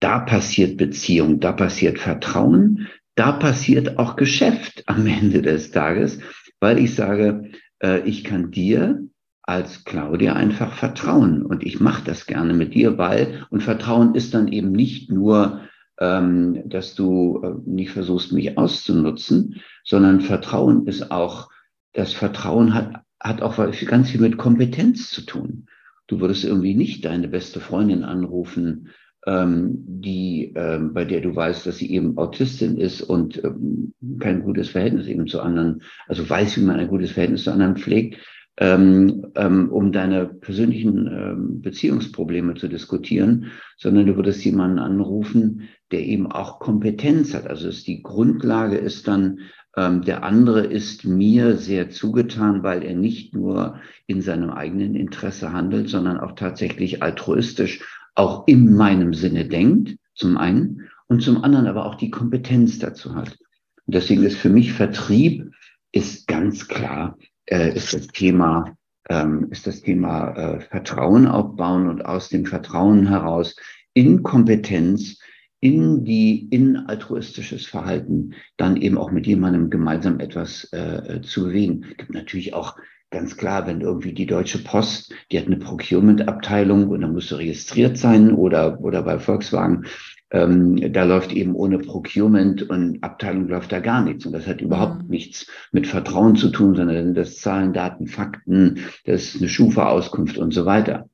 da 0.00 0.20
passiert 0.20 0.76
Beziehung, 0.76 1.40
da 1.40 1.52
passiert 1.52 1.98
Vertrauen, 1.98 2.88
da 3.14 3.32
passiert 3.32 3.98
auch 3.98 4.16
Geschäft 4.16 4.84
am 4.86 5.06
Ende 5.06 5.42
des 5.42 5.70
Tages, 5.70 6.20
weil 6.60 6.78
ich 6.78 6.94
sage, 6.94 7.50
äh, 7.82 8.00
ich 8.08 8.22
kann 8.22 8.50
dir 8.50 9.02
als 9.48 9.84
Claudia 9.84 10.34
einfach 10.34 10.74
vertrauen. 10.74 11.42
Und 11.42 11.64
ich 11.64 11.80
mache 11.80 12.04
das 12.04 12.26
gerne 12.26 12.52
mit 12.52 12.74
dir, 12.74 12.98
weil, 12.98 13.46
und 13.48 13.62
Vertrauen 13.62 14.14
ist 14.14 14.34
dann 14.34 14.48
eben 14.48 14.72
nicht 14.72 15.10
nur, 15.10 15.62
ähm, 15.98 16.68
dass 16.68 16.94
du 16.94 17.40
äh, 17.42 17.54
nicht 17.64 17.90
versuchst, 17.90 18.30
mich 18.30 18.58
auszunutzen, 18.58 19.62
sondern 19.84 20.20
Vertrauen 20.20 20.86
ist 20.86 21.10
auch, 21.10 21.48
das 21.94 22.12
Vertrauen 22.12 22.74
hat, 22.74 23.00
hat 23.20 23.40
auch 23.40 23.56
ganz 23.56 24.10
viel 24.10 24.20
mit 24.20 24.36
Kompetenz 24.36 25.10
zu 25.10 25.22
tun. 25.22 25.64
Du 26.08 26.20
würdest 26.20 26.44
irgendwie 26.44 26.74
nicht 26.74 27.06
deine 27.06 27.26
beste 27.26 27.60
Freundin 27.60 28.04
anrufen, 28.04 28.88
ähm, 29.26 29.82
die, 29.86 30.52
ähm, 30.56 30.92
bei 30.92 31.06
der 31.06 31.22
du 31.22 31.34
weißt, 31.34 31.66
dass 31.66 31.78
sie 31.78 31.90
eben 31.90 32.18
Autistin 32.18 32.76
ist 32.76 33.00
und 33.00 33.42
ähm, 33.42 33.94
kein 34.20 34.42
gutes 34.42 34.68
Verhältnis 34.68 35.06
eben 35.06 35.26
zu 35.26 35.40
anderen, 35.40 35.80
also 36.06 36.28
weiß, 36.28 36.58
wie 36.58 36.64
man 36.64 36.76
ein 36.76 36.88
gutes 36.88 37.12
Verhältnis 37.12 37.44
zu 37.44 37.50
anderen 37.50 37.76
pflegt, 37.76 38.18
ähm, 38.60 39.30
ähm, 39.36 39.70
um 39.70 39.92
deine 39.92 40.26
persönlichen 40.26 41.06
ähm, 41.06 41.62
Beziehungsprobleme 41.62 42.54
zu 42.54 42.66
diskutieren, 42.66 43.52
sondern 43.76 44.06
du 44.06 44.16
würdest 44.16 44.44
jemanden 44.44 44.80
anrufen, 44.80 45.68
der 45.92 46.04
eben 46.04 46.30
auch 46.30 46.58
Kompetenz 46.58 47.34
hat. 47.34 47.46
Also 47.46 47.68
ist 47.68 47.86
die 47.86 48.02
Grundlage 48.02 48.76
ist 48.76 49.06
dann, 49.06 49.38
ähm, 49.76 50.02
der 50.02 50.24
andere 50.24 50.66
ist 50.66 51.04
mir 51.04 51.56
sehr 51.56 51.90
zugetan, 51.90 52.64
weil 52.64 52.82
er 52.82 52.96
nicht 52.96 53.32
nur 53.32 53.78
in 54.08 54.22
seinem 54.22 54.50
eigenen 54.50 54.96
Interesse 54.96 55.52
handelt, 55.52 55.88
sondern 55.88 56.18
auch 56.18 56.32
tatsächlich 56.32 57.00
altruistisch, 57.00 57.84
auch 58.16 58.48
in 58.48 58.74
meinem 58.74 59.14
Sinne 59.14 59.44
denkt, 59.46 59.96
zum 60.14 60.36
einen, 60.36 60.88
und 61.06 61.22
zum 61.22 61.44
anderen 61.44 61.68
aber 61.68 61.86
auch 61.86 61.94
die 61.94 62.10
Kompetenz 62.10 62.80
dazu 62.80 63.14
hat. 63.14 63.38
Und 63.86 63.94
deswegen 63.94 64.24
ist 64.24 64.36
für 64.36 64.50
mich 64.50 64.72
Vertrieb 64.72 65.52
ist 65.92 66.26
ganz 66.26 66.66
klar 66.66 67.16
äh, 67.50 67.74
ist 67.74 67.94
das 67.94 68.06
Thema, 68.08 68.76
ähm, 69.08 69.48
ist 69.50 69.66
das 69.66 69.82
Thema 69.82 70.30
äh, 70.36 70.60
Vertrauen 70.60 71.26
aufbauen 71.26 71.88
und 71.88 72.04
aus 72.04 72.28
dem 72.28 72.46
Vertrauen 72.46 73.08
heraus 73.08 73.56
in 73.94 74.22
Kompetenz, 74.22 75.18
in 75.60 76.04
die, 76.04 76.46
in 76.50 76.76
altruistisches 76.76 77.66
Verhalten, 77.66 78.34
dann 78.56 78.76
eben 78.76 78.96
auch 78.96 79.10
mit 79.10 79.26
jemandem 79.26 79.70
gemeinsam 79.70 80.20
etwas 80.20 80.72
äh, 80.72 81.20
zu 81.22 81.44
bewegen. 81.44 81.84
Gibt 81.96 82.14
natürlich 82.14 82.54
auch 82.54 82.76
ganz 83.10 83.36
klar, 83.36 83.66
wenn 83.66 83.80
irgendwie 83.80 84.12
die 84.12 84.26
Deutsche 84.26 84.58
Post, 84.58 85.12
die 85.32 85.38
hat 85.38 85.46
eine 85.46 85.56
Procurement-Abteilung 85.56 86.88
und 86.88 87.00
dann 87.00 87.12
musst 87.12 87.30
du 87.30 87.36
registriert 87.36 87.98
sein 87.98 88.32
oder, 88.32 88.80
oder 88.80 89.02
bei 89.02 89.18
Volkswagen, 89.18 89.86
ähm, 90.30 90.92
da 90.92 91.04
läuft 91.04 91.32
eben 91.32 91.54
ohne 91.54 91.78
Procurement 91.78 92.68
und 92.68 93.02
Abteilung 93.02 93.48
läuft 93.48 93.72
da 93.72 93.80
gar 93.80 94.02
nichts. 94.02 94.26
Und 94.26 94.32
das 94.32 94.46
hat 94.46 94.60
überhaupt 94.60 95.04
mhm. 95.04 95.08
nichts 95.08 95.46
mit 95.72 95.86
Vertrauen 95.86 96.36
zu 96.36 96.50
tun, 96.50 96.74
sondern 96.74 97.14
das 97.14 97.38
Zahlen, 97.38 97.72
Daten, 97.72 98.06
Fakten, 98.06 98.80
das 99.04 99.34
ist 99.34 99.40
eine 99.40 99.48
Schufa-Auskunft 99.48 100.36
und 100.38 100.52
so 100.52 100.66
weiter. 100.66 101.08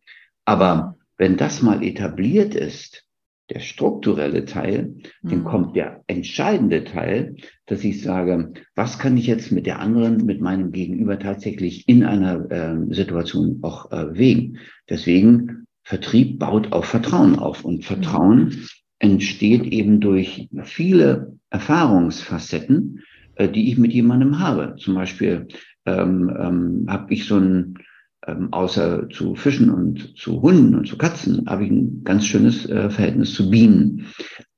Aber 0.45 0.97
wenn 1.17 1.37
das 1.37 1.63
mal 1.63 1.83
etabliert 1.83 2.55
ist, 2.55 3.05
der 3.51 3.61
strukturelle 3.61 4.47
Teil, 4.47 4.95
mhm. 5.23 5.29
dann 5.29 5.45
kommt 5.45 5.77
der 5.77 6.03
entscheidende 6.07 6.83
Teil, 6.85 7.37
dass 7.67 7.85
ich 7.85 8.03
sage, 8.03 8.53
was 8.75 8.99
kann 8.99 9.17
ich 9.17 9.27
jetzt 9.27 9.53
mit 9.53 9.67
der 9.67 9.81
anderen, 9.81 10.25
mit 10.25 10.41
meinem 10.41 10.73
Gegenüber 10.73 11.19
tatsächlich 11.19 11.89
in 11.89 12.05
einer 12.05 12.51
äh, 12.51 12.95
Situation 12.95 13.59
auch 13.63 13.93
äh, 13.93 14.17
wegen. 14.17 14.59
Deswegen 14.89 15.67
Vertrieb 15.83 16.39
baut 16.39 16.73
auf 16.73 16.87
Vertrauen 16.87 17.39
auf 17.39 17.65
und 17.65 17.85
Vertrauen 17.85 18.67
entsteht 18.99 19.65
eben 19.65 20.01
durch 20.01 20.49
viele 20.65 21.37
Erfahrungsfacetten, 21.51 23.03
äh, 23.37 23.49
die 23.49 23.71
ich 23.71 23.79
mit 23.79 23.93
jemandem 23.93 24.39
habe. 24.39 24.77
Zum 24.79 24.95
Beispiel 24.95 25.49
ähm, 25.87 26.35
ähm, 26.39 26.87
habe 26.89 27.13
ich 27.13 27.27
so 27.27 27.37
ein 27.37 27.79
ähm, 28.27 28.53
außer 28.53 29.09
zu 29.11 29.35
Fischen 29.35 29.71
und 29.71 30.17
zu 30.17 30.41
Hunden 30.41 30.75
und 30.75 30.89
zu 30.89 30.97
Katzen, 30.97 31.47
habe 31.47 31.65
ich 31.65 31.71
ein 31.71 32.03
ganz 32.05 32.27
schönes 32.27 32.67
äh, 32.67 32.89
Verhältnis 32.89 33.35
zu 33.35 33.51
Bienen. 33.51 34.07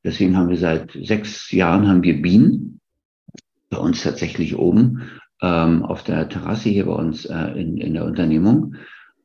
Deswegen 0.05 0.37
haben 0.37 0.51
wir 0.51 0.57
seit 0.57 0.92
sechs 0.92 1.51
Jahren 1.51 1.88
haben 1.88 2.03
wir 2.03 2.22
Bienen 2.22 2.81
bei 3.70 3.79
uns 3.79 4.03
tatsächlich 4.03 4.57
oben 4.57 5.03
ähm, 5.42 5.83
auf 5.83 6.05
der 6.05 6.29
Terrasse 6.29 6.68
hier 6.68 6.87
bei 6.87 6.92
uns 6.92 7.25
äh, 7.25 7.61
in, 7.61 7.77
in 7.79 7.94
der 7.94 8.05
Unternehmung. 8.05 8.77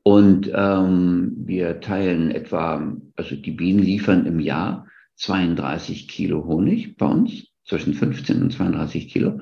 Und 0.04 0.52
ähm, 0.54 1.34
wir 1.38 1.80
teilen 1.80 2.32
etwa, 2.32 2.98
also 3.16 3.36
die 3.36 3.52
Bienen 3.52 3.80
liefern 3.80 4.26
im 4.26 4.40
Jahr 4.40 4.88
32 5.22 6.08
Kilo 6.08 6.46
Honig 6.46 6.98
bei 6.98 7.06
uns, 7.06 7.48
zwischen 7.66 7.94
15 7.94 8.42
und 8.42 8.54
32 8.54 9.08
Kilo. 9.08 9.40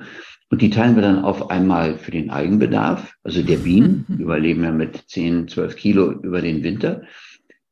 Und 0.50 0.62
die 0.62 0.70
teilen 0.70 0.96
wir 0.96 1.02
dann 1.02 1.24
auf 1.24 1.50
einmal 1.50 1.96
für 1.96 2.10
den 2.10 2.30
Eigenbedarf. 2.30 3.14
Also 3.22 3.42
der 3.42 3.58
Bienen 3.58 4.04
überleben 4.18 4.64
ja 4.64 4.72
mit 4.72 5.04
10, 5.08 5.48
12 5.48 5.76
Kilo 5.76 6.10
über 6.10 6.42
den 6.42 6.62
Winter. 6.62 7.02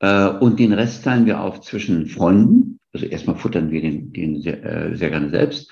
Äh, 0.01 0.29
und 0.29 0.59
den 0.59 0.73
Rest 0.73 1.05
teilen 1.05 1.27
wir 1.27 1.41
auf 1.41 1.61
zwischen 1.61 2.07
Freunden. 2.07 2.79
Also 2.93 3.07
erstmal 3.07 3.37
futtern 3.37 3.71
wir 3.71 3.83
den, 3.83 4.13
den 4.13 4.41
sehr, 4.41 4.65
äh, 4.65 4.97
sehr 4.97 5.11
gerne 5.11 5.31
selbst. 5.31 5.71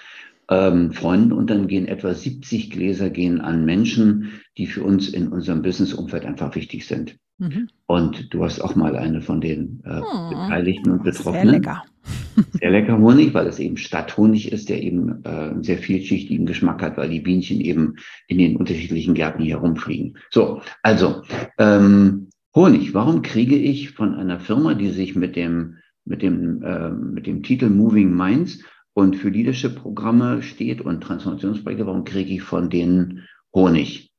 Ähm, 0.48 0.92
Freunden 0.92 1.32
und 1.32 1.50
dann 1.50 1.66
gehen 1.66 1.88
etwa 1.88 2.12
70 2.12 2.70
Gläser 2.70 3.10
gehen 3.10 3.40
an 3.40 3.64
Menschen, 3.64 4.40
die 4.58 4.66
für 4.66 4.84
uns 4.84 5.08
in 5.08 5.28
unserem 5.28 5.62
Businessumfeld 5.62 6.24
einfach 6.24 6.54
wichtig 6.54 6.86
sind. 6.86 7.16
Mhm. 7.38 7.68
Und 7.86 8.32
du 8.32 8.44
hast 8.44 8.60
auch 8.60 8.74
mal 8.76 8.96
eine 8.96 9.20
von 9.20 9.40
den 9.40 9.82
äh, 9.84 10.00
oh, 10.00 10.30
Beteiligten 10.30 10.90
und 10.90 11.04
Betroffenen. 11.04 11.48
Sehr 11.48 11.52
lecker. 11.52 11.82
Sehr 12.52 12.70
lecker 12.70 12.98
Honig, 12.98 13.34
weil 13.34 13.46
es 13.46 13.58
eben 13.58 13.76
Stadthonig 13.76 14.52
ist, 14.52 14.68
der 14.68 14.82
eben 14.82 15.24
äh, 15.24 15.28
einen 15.28 15.64
sehr 15.64 15.78
vielschichtigen 15.78 16.46
Geschmack 16.46 16.82
hat, 16.82 16.96
weil 16.96 17.08
die 17.08 17.20
Bienchen 17.20 17.60
eben 17.60 17.96
in 18.28 18.38
den 18.38 18.56
unterschiedlichen 18.56 19.14
Gärten 19.14 19.42
hier 19.42 19.56
rumfliegen. 19.56 20.18
So, 20.30 20.60
also 20.82 21.22
ähm, 21.58 22.28
Honig. 22.54 22.94
Warum 22.94 23.22
kriege 23.22 23.56
ich 23.56 23.90
von 23.90 24.14
einer 24.14 24.40
Firma, 24.40 24.74
die 24.74 24.90
sich 24.90 25.14
mit 25.14 25.36
dem 25.36 25.76
mit 26.04 26.22
dem 26.22 26.62
äh, 26.62 26.90
mit 26.90 27.26
dem 27.26 27.42
Titel 27.42 27.68
Moving 27.68 28.14
Minds 28.14 28.62
und 28.94 29.16
für 29.16 29.28
Leadership-Programme 29.28 30.42
steht 30.42 30.80
und 30.80 31.02
Transformationsprojekte, 31.02 31.86
warum 31.86 32.04
kriege 32.04 32.32
ich 32.32 32.42
von 32.42 32.70
denen 32.70 33.26
Honig? 33.54 34.10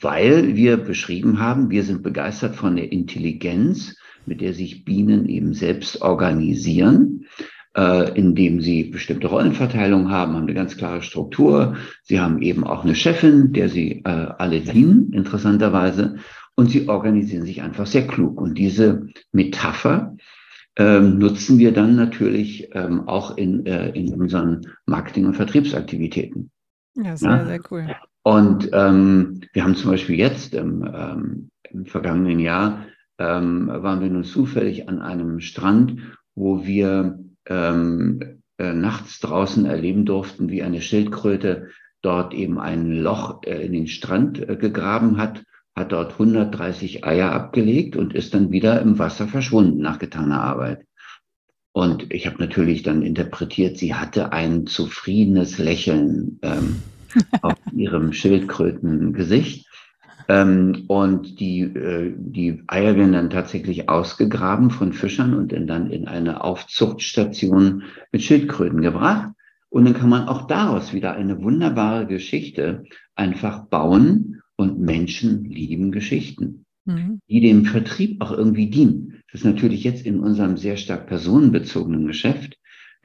Weil 0.00 0.56
wir 0.56 0.76
beschrieben 0.76 1.38
haben, 1.38 1.70
wir 1.70 1.82
sind 1.82 2.02
begeistert 2.02 2.56
von 2.56 2.76
der 2.76 2.92
Intelligenz, 2.92 3.96
mit 4.26 4.40
der 4.40 4.54
sich 4.54 4.84
Bienen 4.84 5.28
eben 5.28 5.54
selbst 5.54 6.02
organisieren, 6.02 7.26
äh, 7.76 8.12
indem 8.16 8.60
sie 8.60 8.84
bestimmte 8.84 9.28
Rollenverteilung 9.28 10.10
haben, 10.10 10.34
haben 10.34 10.42
eine 10.42 10.54
ganz 10.54 10.76
klare 10.76 11.02
Struktur. 11.02 11.76
Sie 12.02 12.20
haben 12.20 12.42
eben 12.42 12.64
auch 12.64 12.84
eine 12.84 12.94
Chefin, 12.94 13.52
der 13.52 13.68
sie 13.68 14.02
äh, 14.04 14.08
alle 14.38 14.60
dienen, 14.60 15.12
interessanterweise. 15.12 16.16
Und 16.54 16.70
sie 16.70 16.88
organisieren 16.88 17.46
sich 17.46 17.62
einfach 17.62 17.86
sehr 17.86 18.06
klug. 18.06 18.40
Und 18.40 18.58
diese 18.58 19.06
Metapher 19.32 20.16
ähm, 20.76 21.18
nutzen 21.18 21.58
wir 21.58 21.72
dann 21.72 21.96
natürlich 21.96 22.68
ähm, 22.72 23.06
auch 23.08 23.36
in, 23.36 23.64
äh, 23.66 23.90
in 23.90 24.12
unseren 24.14 24.62
Marketing- 24.86 25.26
und 25.26 25.34
Vertriebsaktivitäten. 25.34 26.50
Ja, 26.94 27.16
sehr, 27.16 27.30
ja? 27.30 27.46
sehr 27.46 27.60
cool. 27.70 27.86
Und 28.28 28.68
ähm, 28.74 29.40
wir 29.54 29.64
haben 29.64 29.74
zum 29.74 29.90
Beispiel 29.90 30.18
jetzt 30.18 30.52
im, 30.52 30.86
ähm, 30.94 31.50
im 31.70 31.86
vergangenen 31.86 32.40
Jahr 32.40 32.84
ähm, 33.16 33.68
waren 33.68 34.02
wir 34.02 34.10
nun 34.10 34.24
zufällig 34.24 34.86
an 34.86 35.00
einem 35.00 35.40
Strand, 35.40 35.98
wo 36.34 36.66
wir 36.66 37.20
ähm, 37.46 38.42
äh, 38.58 38.74
nachts 38.74 39.20
draußen 39.20 39.64
erleben 39.64 40.04
durften, 40.04 40.50
wie 40.50 40.62
eine 40.62 40.82
Schildkröte 40.82 41.70
dort 42.02 42.34
eben 42.34 42.60
ein 42.60 42.92
Loch 42.92 43.44
äh, 43.44 43.64
in 43.64 43.72
den 43.72 43.86
Strand 43.86 44.46
äh, 44.46 44.56
gegraben 44.56 45.16
hat, 45.16 45.42
hat 45.74 45.92
dort 45.92 46.12
130 46.12 47.06
Eier 47.06 47.32
abgelegt 47.32 47.96
und 47.96 48.14
ist 48.14 48.34
dann 48.34 48.50
wieder 48.50 48.82
im 48.82 48.98
Wasser 48.98 49.26
verschwunden 49.26 49.80
nach 49.80 49.98
getaner 49.98 50.42
Arbeit. 50.42 50.84
Und 51.72 52.12
ich 52.12 52.26
habe 52.26 52.36
natürlich 52.40 52.82
dann 52.82 53.00
interpretiert, 53.00 53.78
sie 53.78 53.94
hatte 53.94 54.34
ein 54.34 54.66
zufriedenes 54.66 55.56
Lächeln. 55.56 56.38
Ähm, 56.42 56.82
auf 57.42 57.54
ihrem 57.72 58.12
Schildkrötengesicht. 58.12 59.66
Ähm, 60.28 60.84
und 60.88 61.40
die, 61.40 61.62
äh, 61.62 62.14
die 62.16 62.62
Eier 62.66 62.96
werden 62.96 63.12
dann 63.12 63.30
tatsächlich 63.30 63.88
ausgegraben 63.88 64.70
von 64.70 64.92
Fischern 64.92 65.34
und 65.34 65.52
dann 65.52 65.90
in 65.90 66.06
eine 66.06 66.44
Aufzuchtstation 66.44 67.84
mit 68.12 68.22
Schildkröten 68.22 68.82
gebracht. 68.82 69.30
Und 69.70 69.84
dann 69.84 69.94
kann 69.94 70.10
man 70.10 70.28
auch 70.28 70.46
daraus 70.46 70.92
wieder 70.92 71.12
eine 71.12 71.42
wunderbare 71.42 72.06
Geschichte 72.06 72.84
einfach 73.14 73.66
bauen 73.66 74.42
und 74.56 74.80
Menschen 74.80 75.44
lieben 75.44 75.92
Geschichten, 75.92 76.66
mhm. 76.84 77.20
die 77.28 77.40
dem 77.40 77.64
Vertrieb 77.64 78.20
auch 78.22 78.32
irgendwie 78.32 78.68
dienen. 78.70 79.22
Das 79.30 79.42
ist 79.42 79.46
natürlich 79.46 79.84
jetzt 79.84 80.04
in 80.04 80.20
unserem 80.20 80.56
sehr 80.56 80.76
stark 80.76 81.06
personenbezogenen 81.06 82.06
Geschäft 82.06 82.57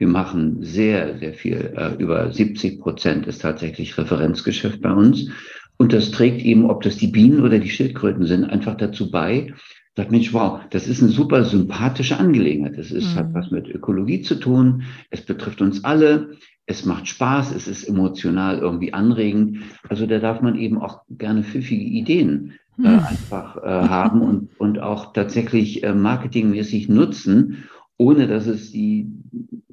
wir 0.04 0.10
machen 0.10 0.58
sehr, 0.62 1.18
sehr 1.18 1.32
viel. 1.32 1.72
Äh, 1.74 1.94
über 1.94 2.30
70 2.30 2.78
Prozent 2.78 3.26
ist 3.26 3.40
tatsächlich 3.40 3.96
Referenzgeschäft 3.96 4.82
bei 4.82 4.92
uns. 4.92 5.30
Und 5.78 5.94
das 5.94 6.10
trägt 6.10 6.44
eben, 6.44 6.68
ob 6.68 6.82
das 6.82 6.98
die 6.98 7.06
Bienen 7.06 7.40
oder 7.40 7.58
die 7.58 7.70
Schildkröten 7.70 8.26
sind, 8.26 8.44
einfach 8.44 8.76
dazu 8.76 9.10
bei, 9.10 9.54
sagt, 9.96 10.10
Mensch, 10.10 10.34
wow, 10.34 10.60
das 10.68 10.86
ist 10.86 11.00
eine 11.00 11.10
super 11.10 11.44
sympathische 11.46 12.18
Angelegenheit. 12.18 12.76
Das 12.76 12.90
ist, 12.90 13.14
mhm. 13.14 13.18
hat 13.18 13.32
was 13.32 13.50
mit 13.50 13.66
Ökologie 13.66 14.20
zu 14.20 14.34
tun. 14.34 14.82
Es 15.08 15.22
betrifft 15.22 15.62
uns 15.62 15.84
alle. 15.84 16.36
Es 16.66 16.84
macht 16.84 17.08
Spaß. 17.08 17.54
Es 17.54 17.66
ist 17.66 17.84
emotional 17.84 18.58
irgendwie 18.58 18.92
anregend. 18.92 19.60
Also 19.88 20.04
da 20.04 20.18
darf 20.18 20.42
man 20.42 20.58
eben 20.58 20.82
auch 20.82 21.00
gerne 21.08 21.44
pfiffige 21.44 21.82
Ideen 21.82 22.52
äh, 22.76 22.88
mhm. 22.88 22.98
einfach 22.98 23.56
äh, 23.56 23.68
haben 23.68 24.20
und, 24.20 24.60
und 24.60 24.80
auch 24.80 25.14
tatsächlich 25.14 25.82
äh, 25.82 25.94
marketingmäßig 25.94 26.90
nutzen, 26.90 27.64
ohne 27.96 28.26
dass 28.26 28.46
es 28.46 28.70
die 28.70 29.06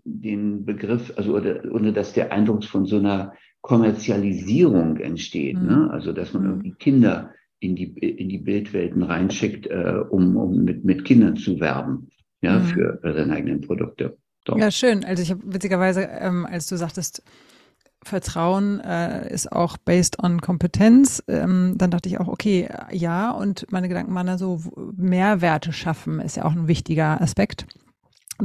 den 0.04 0.66
Begriff, 0.66 1.14
also 1.16 1.36
oder, 1.36 1.64
ohne 1.72 1.94
dass 1.94 2.14
der 2.14 2.32
Eindruck 2.32 2.64
von 2.64 2.86
so 2.86 2.98
einer 2.98 3.34
Kommerzialisierung 3.62 4.98
entsteht. 4.98 5.58
Mhm. 5.58 5.68
Ne? 5.68 5.90
Also 5.92 6.14
dass 6.14 6.34
man 6.34 6.44
mhm. 6.44 6.50
irgendwie 6.50 6.74
Kinder 6.74 7.34
in 7.60 7.76
die, 7.76 7.86
in 7.86 8.30
die 8.30 8.40
Bildwelten 8.40 9.04
reinschickt, 9.04 9.68
äh, 9.68 10.04
um, 10.10 10.36
um 10.36 10.64
mit, 10.64 10.84
mit 10.84 11.06
Kindern 11.06 11.38
zu 11.38 11.60
werben, 11.60 12.10
ja, 12.42 12.60
mhm. 12.60 12.64
für, 12.66 13.00
für 13.02 13.14
seine 13.14 13.34
eigenen 13.34 13.62
Produkte. 13.62 14.18
Doch. 14.46 14.58
Ja, 14.58 14.72
schön. 14.72 15.06
Also 15.06 15.22
ich 15.22 15.30
habe 15.30 15.42
witzigerweise, 15.46 16.02
ähm, 16.02 16.48
als 16.48 16.68
du 16.68 16.76
sagtest, 16.76 17.24
Vertrauen 18.04 18.80
äh, 18.80 19.32
ist 19.32 19.52
auch 19.52 19.78
based 19.78 20.24
on 20.24 20.42
Kompetenz. 20.42 21.24
Ähm, 21.28 21.76
dann 21.78 21.92
dachte 21.92 22.10
ich 22.10 22.20
auch, 22.20 22.28
okay, 22.28 22.68
ja, 22.92 23.30
und 23.30 23.72
meine 23.72 23.88
Gedanken 23.88 24.16
waren 24.16 24.26
da 24.26 24.40
so, 24.40 24.60
Mehrwerte 24.98 25.72
schaffen 25.72 26.20
ist 26.20 26.38
ja 26.38 26.46
auch 26.46 26.54
ein 26.54 26.68
wichtiger 26.68 27.22
Aspekt 27.22 27.68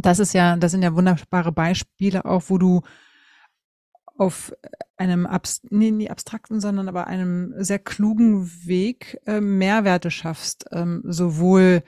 das 0.04 0.18
ist 0.18 0.32
ja, 0.32 0.56
das 0.56 0.72
sind 0.72 0.82
ja 0.82 0.94
wunderbare 0.94 1.52
Beispiele 1.52 2.24
auch, 2.24 2.44
wo 2.48 2.58
du 2.58 2.82
auf 4.18 4.52
einem 4.96 5.26
Abs 5.26 5.62
nee, 5.70 5.90
nie 5.90 6.10
abstrakten, 6.10 6.60
sondern 6.60 6.88
aber 6.88 7.06
einem 7.06 7.54
sehr 7.58 7.78
klugen 7.78 8.50
Weg 8.66 9.18
äh, 9.26 9.40
Mehrwerte 9.40 10.10
schaffst, 10.10 10.66
ähm, 10.72 11.02
sowohl 11.04 11.82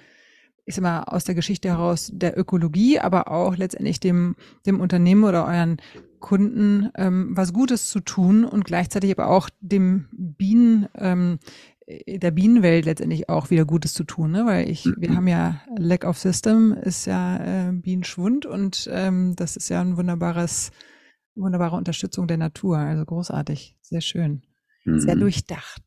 ich 0.66 0.74
sag 0.74 0.82
mal 0.82 1.04
aus 1.04 1.24
der 1.24 1.34
Geschichte 1.34 1.68
heraus 1.68 2.10
der 2.12 2.38
Ökologie, 2.38 3.00
aber 3.00 3.30
auch 3.30 3.56
letztendlich 3.56 4.00
dem 4.00 4.36
dem 4.66 4.80
Unternehmen 4.80 5.24
oder 5.24 5.46
euren 5.46 5.78
Kunden 6.20 6.90
ähm, 6.96 7.30
was 7.34 7.52
Gutes 7.54 7.88
zu 7.88 8.00
tun 8.00 8.44
und 8.44 8.64
gleichzeitig 8.64 9.10
aber 9.12 9.30
auch 9.30 9.48
dem 9.60 10.08
Bienen 10.12 10.88
ähm, 10.94 11.38
äh, 11.77 11.77
der 12.06 12.30
Bienenwelt 12.30 12.84
letztendlich 12.84 13.28
auch 13.30 13.48
wieder 13.48 13.64
Gutes 13.64 13.94
zu 13.94 14.04
tun, 14.04 14.30
ne? 14.30 14.44
weil 14.44 14.68
ich, 14.68 14.84
wir 14.84 15.10
mhm. 15.10 15.16
haben 15.16 15.28
ja 15.28 15.62
Lack 15.78 16.04
of 16.04 16.18
System 16.18 16.72
ist 16.74 17.06
ja 17.06 17.68
äh, 17.68 17.72
Bienenschwund 17.72 18.44
und 18.44 18.88
ähm, 18.92 19.34
das 19.36 19.56
ist 19.56 19.70
ja 19.70 19.80
ein 19.80 19.96
wunderbares, 19.96 20.70
wunderbare 21.34 21.76
Unterstützung 21.76 22.26
der 22.26 22.36
Natur. 22.36 22.76
Also 22.76 23.06
großartig, 23.06 23.76
sehr 23.80 24.02
schön, 24.02 24.42
mhm. 24.84 25.00
sehr 25.00 25.16
durchdacht. 25.16 25.82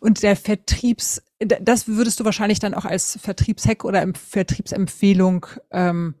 Und 0.00 0.22
der 0.22 0.36
Vertriebs, 0.36 1.22
das 1.38 1.88
würdest 1.88 2.20
du 2.20 2.24
wahrscheinlich 2.24 2.58
dann 2.58 2.74
auch 2.74 2.84
als 2.86 3.18
Vertriebshack 3.20 3.84
oder 3.84 4.06
Vertriebsempfehlung, 4.14 5.46
ähm, 5.72 6.14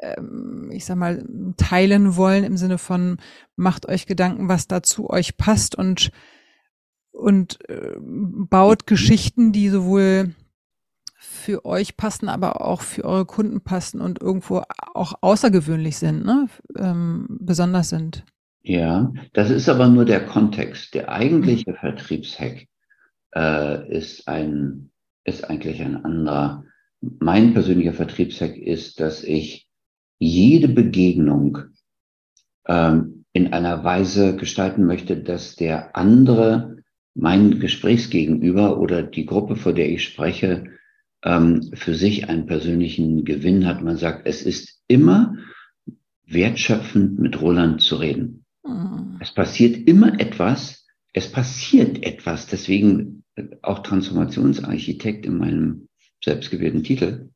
ähm, 0.00 0.70
ich 0.72 0.84
sag 0.84 0.96
mal, 0.96 1.24
teilen 1.56 2.16
wollen 2.16 2.42
im 2.42 2.56
Sinne 2.56 2.78
von 2.78 3.18
macht 3.54 3.86
euch 3.86 4.06
Gedanken, 4.06 4.48
was 4.48 4.66
dazu 4.66 5.10
euch 5.10 5.36
passt 5.36 5.76
und 5.76 6.10
und 7.12 7.58
äh, 7.68 7.96
baut 7.98 8.86
Geschichten, 8.86 9.52
die 9.52 9.68
sowohl 9.68 10.34
für 11.16 11.64
euch 11.64 11.96
passen, 11.96 12.28
aber 12.28 12.62
auch 12.62 12.80
für 12.80 13.04
eure 13.04 13.26
Kunden 13.26 13.60
passen 13.60 14.00
und 14.00 14.20
irgendwo 14.20 14.62
auch 14.94 15.14
außergewöhnlich 15.20 15.98
sind, 15.98 16.24
ne? 16.24 16.48
ähm, 16.78 17.26
besonders 17.40 17.90
sind. 17.90 18.24
Ja, 18.62 19.12
das 19.32 19.50
ist 19.50 19.68
aber 19.68 19.88
nur 19.88 20.04
der 20.04 20.26
Kontext. 20.26 20.94
Der 20.94 21.10
eigentliche 21.10 21.72
mhm. 21.72 21.76
Vertriebshack 21.76 22.66
äh, 23.34 23.96
ist 23.96 24.28
ein, 24.28 24.90
ist 25.24 25.44
eigentlich 25.48 25.80
ein 25.82 26.04
anderer. 26.04 26.64
Mein 27.00 27.54
persönlicher 27.54 27.94
Vertriebshack 27.94 28.56
ist, 28.56 29.00
dass 29.00 29.24
ich 29.24 29.68
jede 30.18 30.68
Begegnung 30.68 31.58
ähm, 32.66 33.24
in 33.32 33.52
einer 33.52 33.84
Weise 33.84 34.36
gestalten 34.36 34.84
möchte, 34.84 35.16
dass 35.16 35.56
der 35.56 35.96
andere, 35.96 36.76
mein 37.14 37.58
Gesprächsgegenüber 37.58 38.78
oder 38.78 39.02
die 39.02 39.26
Gruppe, 39.26 39.56
vor 39.56 39.72
der 39.72 39.90
ich 39.90 40.04
spreche, 40.04 40.64
ähm, 41.22 41.70
für 41.74 41.94
sich 41.94 42.28
einen 42.28 42.46
persönlichen 42.46 43.24
Gewinn 43.24 43.66
hat. 43.66 43.82
Man 43.82 43.96
sagt, 43.96 44.26
es 44.26 44.42
ist 44.42 44.82
immer 44.88 45.36
wertschöpfend 46.26 47.18
mit 47.18 47.40
Roland 47.40 47.82
zu 47.82 47.96
reden. 47.96 48.44
Mhm. 48.64 49.18
Es 49.20 49.32
passiert 49.32 49.88
immer 49.88 50.18
etwas, 50.20 50.86
es 51.12 51.30
passiert 51.30 52.04
etwas, 52.04 52.46
deswegen 52.46 53.24
auch 53.62 53.80
Transformationsarchitekt 53.80 55.26
in 55.26 55.38
meinem 55.38 55.88
selbstgewählten 56.22 56.84
Titel. 56.84 57.30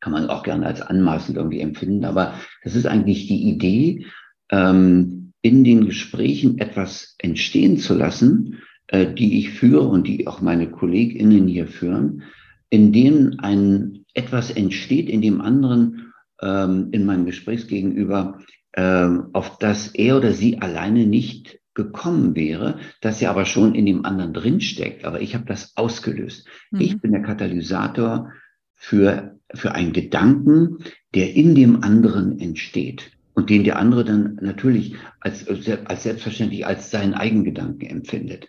Kann 0.00 0.12
man 0.12 0.28
auch 0.28 0.42
gerne 0.42 0.66
als 0.66 0.80
anmaßend 0.80 1.36
irgendwie 1.36 1.60
empfinden, 1.60 2.04
aber 2.04 2.34
das 2.62 2.74
ist 2.74 2.86
eigentlich 2.86 3.26
die 3.26 3.48
Idee, 3.48 4.06
ähm, 4.50 5.27
in 5.42 5.64
den 5.64 5.86
Gesprächen 5.86 6.58
etwas 6.58 7.14
entstehen 7.18 7.78
zu 7.78 7.94
lassen, 7.94 8.58
äh, 8.88 9.12
die 9.12 9.38
ich 9.38 9.50
führe 9.50 9.86
und 9.86 10.06
die 10.06 10.26
auch 10.26 10.40
meine 10.40 10.70
KollegInnen 10.70 11.46
hier 11.46 11.66
führen, 11.66 12.22
in 12.70 12.92
denen 12.92 13.38
ein 13.38 14.04
etwas 14.14 14.50
entsteht, 14.50 15.08
in 15.08 15.22
dem 15.22 15.40
anderen 15.40 16.12
ähm, 16.40 16.88
in 16.92 17.06
meinem 17.06 17.26
Gesprächsgegenüber, 17.26 18.40
ähm, 18.74 19.26
auf 19.32 19.58
das 19.58 19.88
er 19.94 20.16
oder 20.16 20.32
sie 20.32 20.58
alleine 20.58 21.06
nicht 21.06 21.60
gekommen 21.74 22.34
wäre, 22.34 22.78
das 23.00 23.20
ja 23.20 23.30
aber 23.30 23.44
schon 23.44 23.74
in 23.74 23.86
dem 23.86 24.04
anderen 24.04 24.32
drinsteckt. 24.32 25.04
Aber 25.04 25.20
ich 25.20 25.34
habe 25.34 25.44
das 25.44 25.76
ausgelöst. 25.76 26.48
Mhm. 26.70 26.80
Ich 26.80 27.00
bin 27.00 27.12
der 27.12 27.22
Katalysator 27.22 28.32
für, 28.74 29.38
für 29.54 29.72
einen 29.72 29.92
Gedanken, 29.92 30.78
der 31.14 31.34
in 31.34 31.54
dem 31.54 31.84
anderen 31.84 32.40
entsteht 32.40 33.12
und 33.38 33.50
den 33.50 33.62
der 33.62 33.78
andere 33.78 34.04
dann 34.04 34.36
natürlich 34.42 34.96
als, 35.20 35.46
als 35.46 36.02
selbstverständlich 36.02 36.66
als 36.66 36.90
seinen 36.90 37.14
Eigengedanken 37.14 37.88
empfindet. 37.88 38.48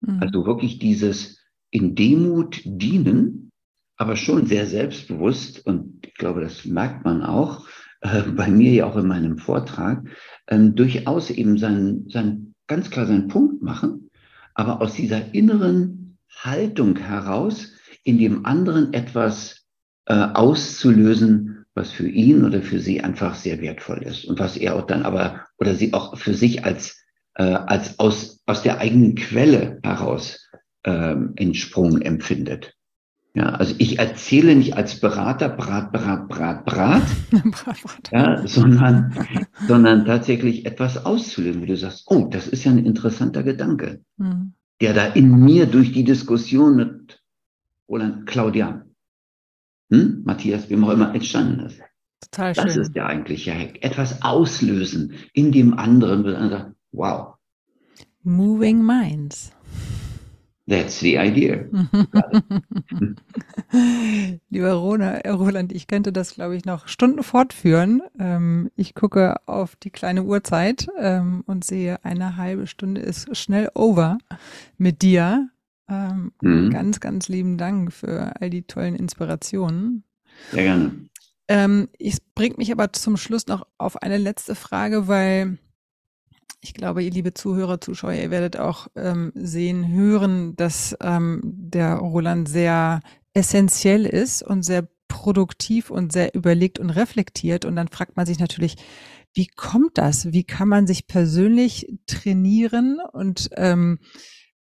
Mhm. 0.00 0.20
Also 0.20 0.46
wirklich 0.46 0.78
dieses 0.78 1.40
in 1.72 1.96
Demut 1.96 2.60
dienen, 2.64 3.50
aber 3.96 4.14
schon 4.14 4.46
sehr 4.46 4.66
selbstbewusst 4.66 5.66
und 5.66 6.06
ich 6.06 6.14
glaube, 6.14 6.40
das 6.40 6.64
merkt 6.64 7.04
man 7.04 7.24
auch 7.24 7.66
äh, 8.00 8.22
bei 8.22 8.48
mir 8.48 8.70
ja 8.70 8.86
auch 8.86 8.96
in 8.96 9.08
meinem 9.08 9.38
Vortrag, 9.38 10.04
ähm, 10.46 10.76
durchaus 10.76 11.30
eben 11.30 11.58
sein, 11.58 12.04
sein, 12.08 12.54
ganz 12.68 12.90
klar 12.90 13.06
seinen 13.06 13.26
Punkt 13.26 13.60
machen, 13.60 14.08
aber 14.54 14.80
aus 14.80 14.94
dieser 14.94 15.34
inneren 15.34 16.16
Haltung 16.30 16.96
heraus 16.96 17.72
in 18.04 18.18
dem 18.18 18.46
anderen 18.46 18.92
etwas 18.94 19.66
äh, 20.06 20.14
auszulösen, 20.14 21.57
was 21.78 21.92
für 21.92 22.08
ihn 22.08 22.44
oder 22.44 22.60
für 22.60 22.80
sie 22.80 23.00
einfach 23.00 23.34
sehr 23.36 23.60
wertvoll 23.60 24.02
ist 24.02 24.24
und 24.24 24.38
was 24.38 24.56
er 24.56 24.74
auch 24.76 24.86
dann 24.86 25.04
aber 25.04 25.46
oder 25.58 25.74
sie 25.74 25.94
auch 25.94 26.18
für 26.18 26.34
sich 26.34 26.64
als 26.64 27.04
äh, 27.34 27.44
als 27.44 27.98
aus 27.98 28.42
aus 28.46 28.62
der 28.62 28.78
eigenen 28.78 29.14
Quelle 29.14 29.78
heraus 29.82 30.50
ähm, 30.84 31.32
entsprungen 31.36 32.02
empfindet. 32.02 32.74
Ja, 33.34 33.50
also 33.50 33.74
ich 33.78 33.98
erzähle 33.98 34.56
nicht 34.56 34.76
als 34.76 34.98
Berater 34.98 35.48
Brat, 35.48 35.92
Brat, 35.92 36.28
Brat, 36.28 36.64
Brat, 36.64 37.02
ja, 38.12 38.44
sondern, 38.46 39.14
sondern 39.68 40.06
tatsächlich 40.06 40.66
etwas 40.66 41.04
auszulösen, 41.04 41.62
wie 41.62 41.66
du 41.66 41.76
sagst, 41.76 42.04
oh, 42.06 42.26
das 42.30 42.48
ist 42.48 42.64
ja 42.64 42.72
ein 42.72 42.84
interessanter 42.84 43.44
Gedanke, 43.44 44.00
mhm. 44.16 44.54
der 44.80 44.94
da 44.94 45.06
in 45.06 45.30
mir 45.38 45.66
durch 45.66 45.92
die 45.92 46.04
Diskussion 46.04 46.74
mit 46.74 47.22
Roland 47.88 48.26
Claudia, 48.26 48.84
hm, 49.90 50.22
Matthias, 50.24 50.68
wie 50.68 50.76
auch 50.76 50.90
immer 50.90 51.14
entstanden 51.14 51.66
ist. 51.66 51.80
Total 52.20 52.54
schön. 52.54 52.66
Das 52.66 52.76
ist 52.76 52.94
der 52.94 53.06
eigentliche 53.06 53.54
Hack. 53.54 53.82
Etwas 53.82 54.22
auslösen 54.22 55.14
in 55.32 55.52
dem 55.52 55.78
anderen, 55.78 56.24
wo 56.24 56.30
man 56.30 56.50
sagt, 56.50 56.74
wow. 56.92 57.34
Moving 58.22 58.84
Minds. 58.84 59.52
That's 60.68 61.00
the 61.00 61.16
idea. 61.16 61.64
Lieber 64.50 64.72
Roland, 64.72 65.72
ich 65.72 65.86
könnte 65.86 66.12
das, 66.12 66.34
glaube 66.34 66.56
ich, 66.56 66.66
noch 66.66 66.88
Stunden 66.88 67.22
fortführen. 67.22 68.02
Ähm, 68.18 68.70
ich 68.76 68.94
gucke 68.94 69.36
auf 69.46 69.76
die 69.76 69.88
kleine 69.88 70.24
Uhrzeit 70.24 70.86
ähm, 70.98 71.42
und 71.46 71.64
sehe, 71.64 72.04
eine 72.04 72.36
halbe 72.36 72.66
Stunde 72.66 73.00
ist 73.00 73.34
schnell 73.34 73.70
over 73.74 74.18
mit 74.76 75.00
dir. 75.00 75.48
Ähm, 75.88 76.32
mhm. 76.42 76.70
Ganz, 76.70 77.00
ganz 77.00 77.28
lieben 77.28 77.56
Dank 77.56 77.92
für 77.92 78.40
all 78.40 78.50
die 78.50 78.62
tollen 78.62 78.94
Inspirationen. 78.94 80.04
Sehr 80.52 80.64
gerne. 80.64 81.08
Ähm, 81.48 81.88
es 81.98 82.20
bringt 82.20 82.58
mich 82.58 82.70
aber 82.72 82.92
zum 82.92 83.16
Schluss 83.16 83.46
noch 83.46 83.66
auf 83.78 84.02
eine 84.02 84.18
letzte 84.18 84.54
Frage, 84.54 85.08
weil 85.08 85.58
ich 86.60 86.74
glaube, 86.74 87.02
ihr 87.02 87.10
liebe 87.10 87.34
Zuhörer, 87.34 87.80
Zuschauer, 87.80 88.12
ihr 88.12 88.30
werdet 88.30 88.58
auch 88.58 88.88
ähm, 88.96 89.32
sehen, 89.34 89.88
hören, 89.88 90.56
dass 90.56 90.96
ähm, 91.00 91.40
der 91.44 91.94
Roland 91.94 92.48
sehr 92.48 93.00
essentiell 93.32 94.04
ist 94.04 94.42
und 94.42 94.62
sehr 94.62 94.88
produktiv 95.06 95.90
und 95.90 96.12
sehr 96.12 96.34
überlegt 96.34 96.78
und 96.78 96.90
reflektiert. 96.90 97.64
Und 97.64 97.76
dann 97.76 97.88
fragt 97.88 98.16
man 98.16 98.26
sich 98.26 98.38
natürlich, 98.38 98.76
wie 99.34 99.46
kommt 99.46 99.96
das? 99.96 100.32
Wie 100.32 100.44
kann 100.44 100.68
man 100.68 100.86
sich 100.86 101.06
persönlich 101.06 101.86
trainieren 102.06 102.98
und 103.12 103.50
ähm, 103.54 104.00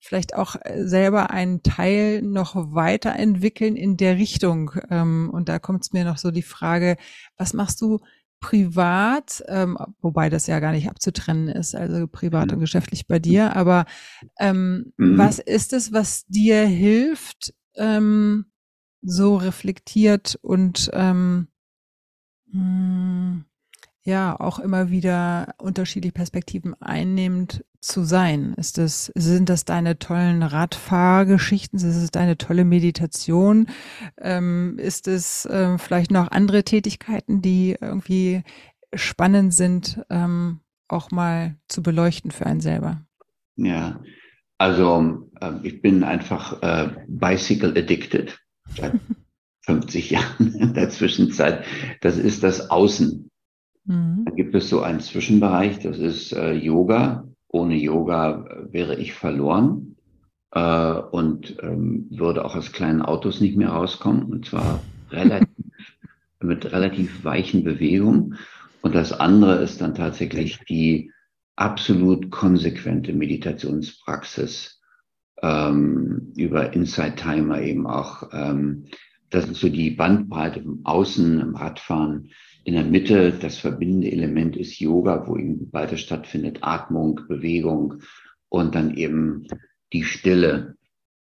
vielleicht 0.07 0.35
auch 0.35 0.55
selber 0.75 1.31
einen 1.31 1.63
Teil 1.63 2.21
noch 2.21 2.55
weiterentwickeln 2.73 3.75
in 3.75 3.97
der 3.97 4.17
Richtung? 4.17 4.71
Ähm, 4.89 5.29
und 5.31 5.49
da 5.49 5.59
kommt 5.59 5.83
es 5.83 5.93
mir 5.93 6.05
noch 6.05 6.17
so 6.17 6.31
die 6.31 6.41
Frage, 6.41 6.97
was 7.37 7.53
machst 7.53 7.81
du 7.81 7.99
privat, 8.39 9.43
ähm, 9.47 9.77
wobei 10.01 10.29
das 10.29 10.47
ja 10.47 10.59
gar 10.59 10.71
nicht 10.71 10.89
abzutrennen 10.89 11.49
ist, 11.49 11.75
also 11.75 12.07
privat 12.07 12.53
und 12.53 12.59
geschäftlich 12.59 13.07
bei 13.07 13.19
dir, 13.19 13.55
aber 13.55 13.85
ähm, 14.39 14.93
mhm. 14.97 15.17
was 15.17 15.39
ist 15.39 15.73
es, 15.73 15.91
was 15.91 16.25
dir 16.27 16.65
hilft, 16.65 17.53
ähm, 17.75 18.45
so 19.01 19.37
reflektiert 19.37 20.37
und 20.41 20.89
ähm, 20.93 21.47
mh, 22.51 22.61
hm, 22.61 23.45
ja 24.07 24.39
auch 24.39 24.59
immer 24.59 24.89
wieder 24.89 25.53
unterschiedliche 25.57 26.13
Perspektiven 26.13 26.73
einnehmend 26.81 27.63
zu 27.79 28.03
sein? 28.03 28.53
Ist 28.55 28.77
das, 28.77 29.11
sind 29.15 29.49
das 29.49 29.65
deine 29.65 29.99
tollen 29.99 30.43
Radfahrgeschichten? 30.43 31.77
Ist 31.77 31.85
es 31.85 32.11
deine 32.11 32.37
tolle 32.37 32.65
Meditation? 32.65 33.67
Ähm, 34.19 34.77
ist 34.79 35.07
es 35.07 35.45
äh, 35.45 35.77
vielleicht 35.77 36.11
noch 36.11 36.31
andere 36.31 36.63
Tätigkeiten, 36.63 37.41
die 37.41 37.75
irgendwie 37.79 38.43
spannend 38.93 39.53
sind, 39.53 40.01
ähm, 40.09 40.61
auch 40.87 41.11
mal 41.11 41.55
zu 41.67 41.83
beleuchten 41.83 42.31
für 42.31 42.45
einen 42.45 42.61
selber? 42.61 43.01
Ja, 43.55 44.01
also 44.57 45.29
äh, 45.41 45.53
ich 45.63 45.81
bin 45.81 46.03
einfach 46.03 46.61
äh, 46.61 46.89
bicycle 47.07 47.77
addicted 47.77 48.39
seit 48.75 48.93
50 49.65 50.11
Jahren 50.11 50.53
in 50.55 50.73
der 50.73 50.89
Zwischenzeit. 50.89 51.65
Das 52.01 52.17
ist 52.17 52.43
das 52.43 52.69
Außen. 52.69 53.29
Mhm. 53.87 54.25
Dann 54.25 54.35
gibt 54.35 54.53
es 54.53 54.69
so 54.69 54.81
einen 54.81 54.99
Zwischenbereich, 54.99 55.79
das 55.79 55.97
ist 55.97 56.33
äh, 56.33 56.53
Yoga. 56.53 57.27
Ohne 57.47 57.75
Yoga 57.75 58.45
äh, 58.45 58.73
wäre 58.73 58.95
ich 58.95 59.13
verloren 59.13 59.95
äh, 60.51 60.93
und 60.93 61.57
ähm, 61.63 62.07
würde 62.11 62.45
auch 62.45 62.55
aus 62.55 62.73
kleinen 62.73 63.01
Autos 63.01 63.41
nicht 63.41 63.57
mehr 63.57 63.69
rauskommen. 63.69 64.23
Und 64.25 64.45
zwar 64.45 64.81
relativ, 65.09 65.47
mit 66.41 66.71
relativ 66.71 67.23
weichen 67.23 67.63
Bewegungen. 67.63 68.37
Und 68.81 68.93
das 68.93 69.13
andere 69.13 69.55
ist 69.63 69.81
dann 69.81 69.95
tatsächlich 69.95 70.59
die 70.69 71.11
absolut 71.55 72.29
konsequente 72.29 73.13
Meditationspraxis 73.13 74.81
ähm, 75.41 76.33
über 76.35 76.73
Inside 76.73 77.15
Timer 77.15 77.61
eben 77.61 77.87
auch. 77.87 78.29
Ähm, 78.33 78.85
das 79.29 79.47
ist 79.49 79.59
so 79.59 79.69
die 79.69 79.91
Bandbreite 79.91 80.59
im 80.59 80.85
Außen, 80.85 81.39
im 81.41 81.55
Radfahren, 81.55 82.29
in 82.67 82.73
der 82.73 82.83
Mitte 82.83 83.31
das 83.31 83.59
verbindende 83.59 84.11
Element 84.11 84.57
ist 84.57 84.77
Yoga, 84.77 85.25
wo 85.25 85.37
eben 85.37 85.71
weiter 85.71 85.95
stattfindet, 85.95 86.59
Atmung, 86.63 87.21
Bewegung 87.29 88.01
und 88.49 88.75
dann 88.75 88.97
eben 88.97 89.47
die 89.93 90.03
Stille 90.03 90.75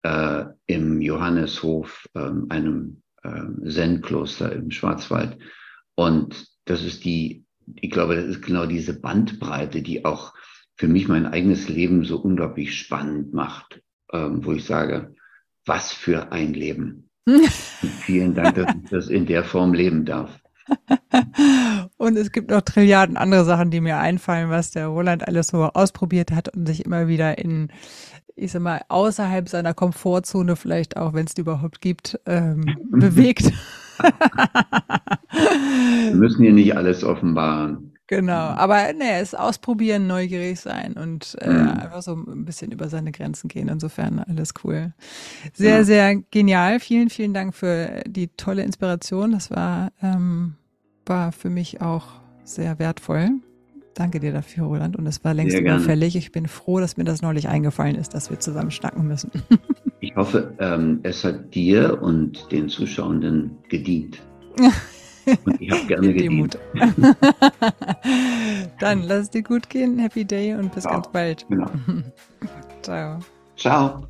äh, 0.03 0.45
im 0.67 1.01
Johanneshof, 1.01 2.07
äh, 2.13 2.29
einem 2.47 3.01
äh, 3.23 3.69
Zen-Kloster 3.69 4.53
im 4.53 4.71
Schwarzwald. 4.71 5.37
Und 5.95 6.47
das 6.63 6.81
ist 6.81 7.03
die, 7.03 7.43
ich 7.75 7.91
glaube, 7.91 8.15
das 8.15 8.27
ist 8.27 8.41
genau 8.41 8.65
diese 8.65 8.97
Bandbreite, 8.97 9.81
die 9.81 10.05
auch 10.05 10.33
für 10.77 10.87
mich 10.87 11.09
mein 11.09 11.25
eigenes 11.25 11.67
Leben 11.67 12.05
so 12.05 12.19
unglaublich 12.19 12.79
spannend 12.79 13.33
macht, 13.33 13.81
ähm, 14.13 14.45
wo 14.45 14.53
ich 14.53 14.63
sage, 14.63 15.13
was 15.65 15.91
für 15.91 16.31
ein 16.31 16.53
Leben. 16.53 17.09
vielen 18.05 18.33
Dank, 18.33 18.55
dass 18.55 18.75
ich 18.75 18.89
das 18.89 19.09
in 19.09 19.25
der 19.25 19.43
Form 19.43 19.73
leben 19.73 20.05
darf. 20.05 20.39
Und 21.97 22.17
es 22.17 22.31
gibt 22.31 22.49
noch 22.49 22.61
Trilliarden 22.61 23.17
andere 23.17 23.45
Sachen, 23.45 23.71
die 23.71 23.81
mir 23.81 23.97
einfallen, 23.97 24.49
was 24.49 24.71
der 24.71 24.87
Roland 24.87 25.27
alles 25.27 25.47
so 25.47 25.63
ausprobiert 25.63 26.31
hat 26.31 26.49
und 26.55 26.65
sich 26.65 26.85
immer 26.85 27.07
wieder 27.07 27.37
in, 27.37 27.69
ich 28.35 28.51
sag 28.51 28.61
mal, 28.61 28.81
außerhalb 28.87 29.47
seiner 29.49 29.73
Komfortzone 29.73 30.55
vielleicht 30.55 30.97
auch, 30.97 31.13
wenn 31.13 31.25
es 31.25 31.33
die 31.33 31.41
überhaupt 31.41 31.81
gibt, 31.81 32.19
ähm, 32.25 32.65
bewegt. 32.91 33.51
Wir 35.31 36.15
müssen 36.15 36.43
hier 36.43 36.53
nicht 36.53 36.75
alles 36.75 37.03
offenbaren. 37.03 37.92
Genau, 38.07 38.33
aber 38.33 38.91
ne, 38.93 39.19
es 39.21 39.33
ausprobieren, 39.33 40.07
neugierig 40.07 40.59
sein 40.59 40.93
und 40.93 41.37
äh, 41.39 41.49
mhm. 41.49 41.69
einfach 41.69 42.01
so 42.01 42.13
ein 42.13 42.43
bisschen 42.43 42.71
über 42.71 42.89
seine 42.89 43.13
Grenzen 43.13 43.47
gehen. 43.47 43.69
Insofern 43.69 44.19
alles 44.19 44.53
cool. 44.63 44.93
Sehr, 45.53 45.77
ja. 45.77 45.83
sehr 45.83 46.15
genial. 46.29 46.81
Vielen, 46.81 47.09
vielen 47.09 47.33
Dank 47.33 47.55
für 47.55 48.03
die 48.05 48.27
tolle 48.35 48.63
Inspiration. 48.63 49.31
Das 49.31 49.51
war, 49.51 49.91
ähm, 50.01 50.55
war 51.05 51.31
für 51.31 51.49
mich 51.49 51.81
auch 51.81 52.05
sehr 52.43 52.77
wertvoll. 52.77 53.29
Danke 53.93 54.19
dir 54.19 54.33
dafür, 54.33 54.65
Roland. 54.65 54.97
Und 54.97 55.07
es 55.07 55.23
war 55.23 55.33
längst 55.33 55.57
überfällig. 55.57 56.17
Ich 56.17 56.33
bin 56.33 56.47
froh, 56.47 56.79
dass 56.79 56.97
mir 56.97 57.05
das 57.05 57.21
neulich 57.21 57.47
eingefallen 57.47 57.95
ist, 57.95 58.13
dass 58.13 58.29
wir 58.29 58.39
zusammen 58.39 58.71
schnacken 58.71 59.07
müssen. 59.07 59.31
ich 60.01 60.13
hoffe, 60.15 60.53
ähm, 60.59 60.99
es 61.03 61.23
hat 61.23 61.55
dir 61.55 62.01
und 62.01 62.51
den 62.51 62.67
Zuschauenden 62.67 63.57
gedient. 63.69 64.21
Und 65.45 65.61
ich 65.61 65.71
habe 65.71 65.85
gerne 65.85 66.13
gedient. 66.13 66.57
Dann 68.79 69.03
lass 69.03 69.23
es 69.23 69.29
dir 69.29 69.43
gut 69.43 69.69
gehen. 69.69 69.99
Happy 69.99 70.25
Day 70.25 70.53
und 70.53 70.73
bis 70.73 70.83
Ciao. 70.83 70.93
ganz 70.93 71.07
bald. 71.11 71.45
Genau. 71.49 71.69
Ciao. 72.81 73.19
Ciao. 73.55 74.07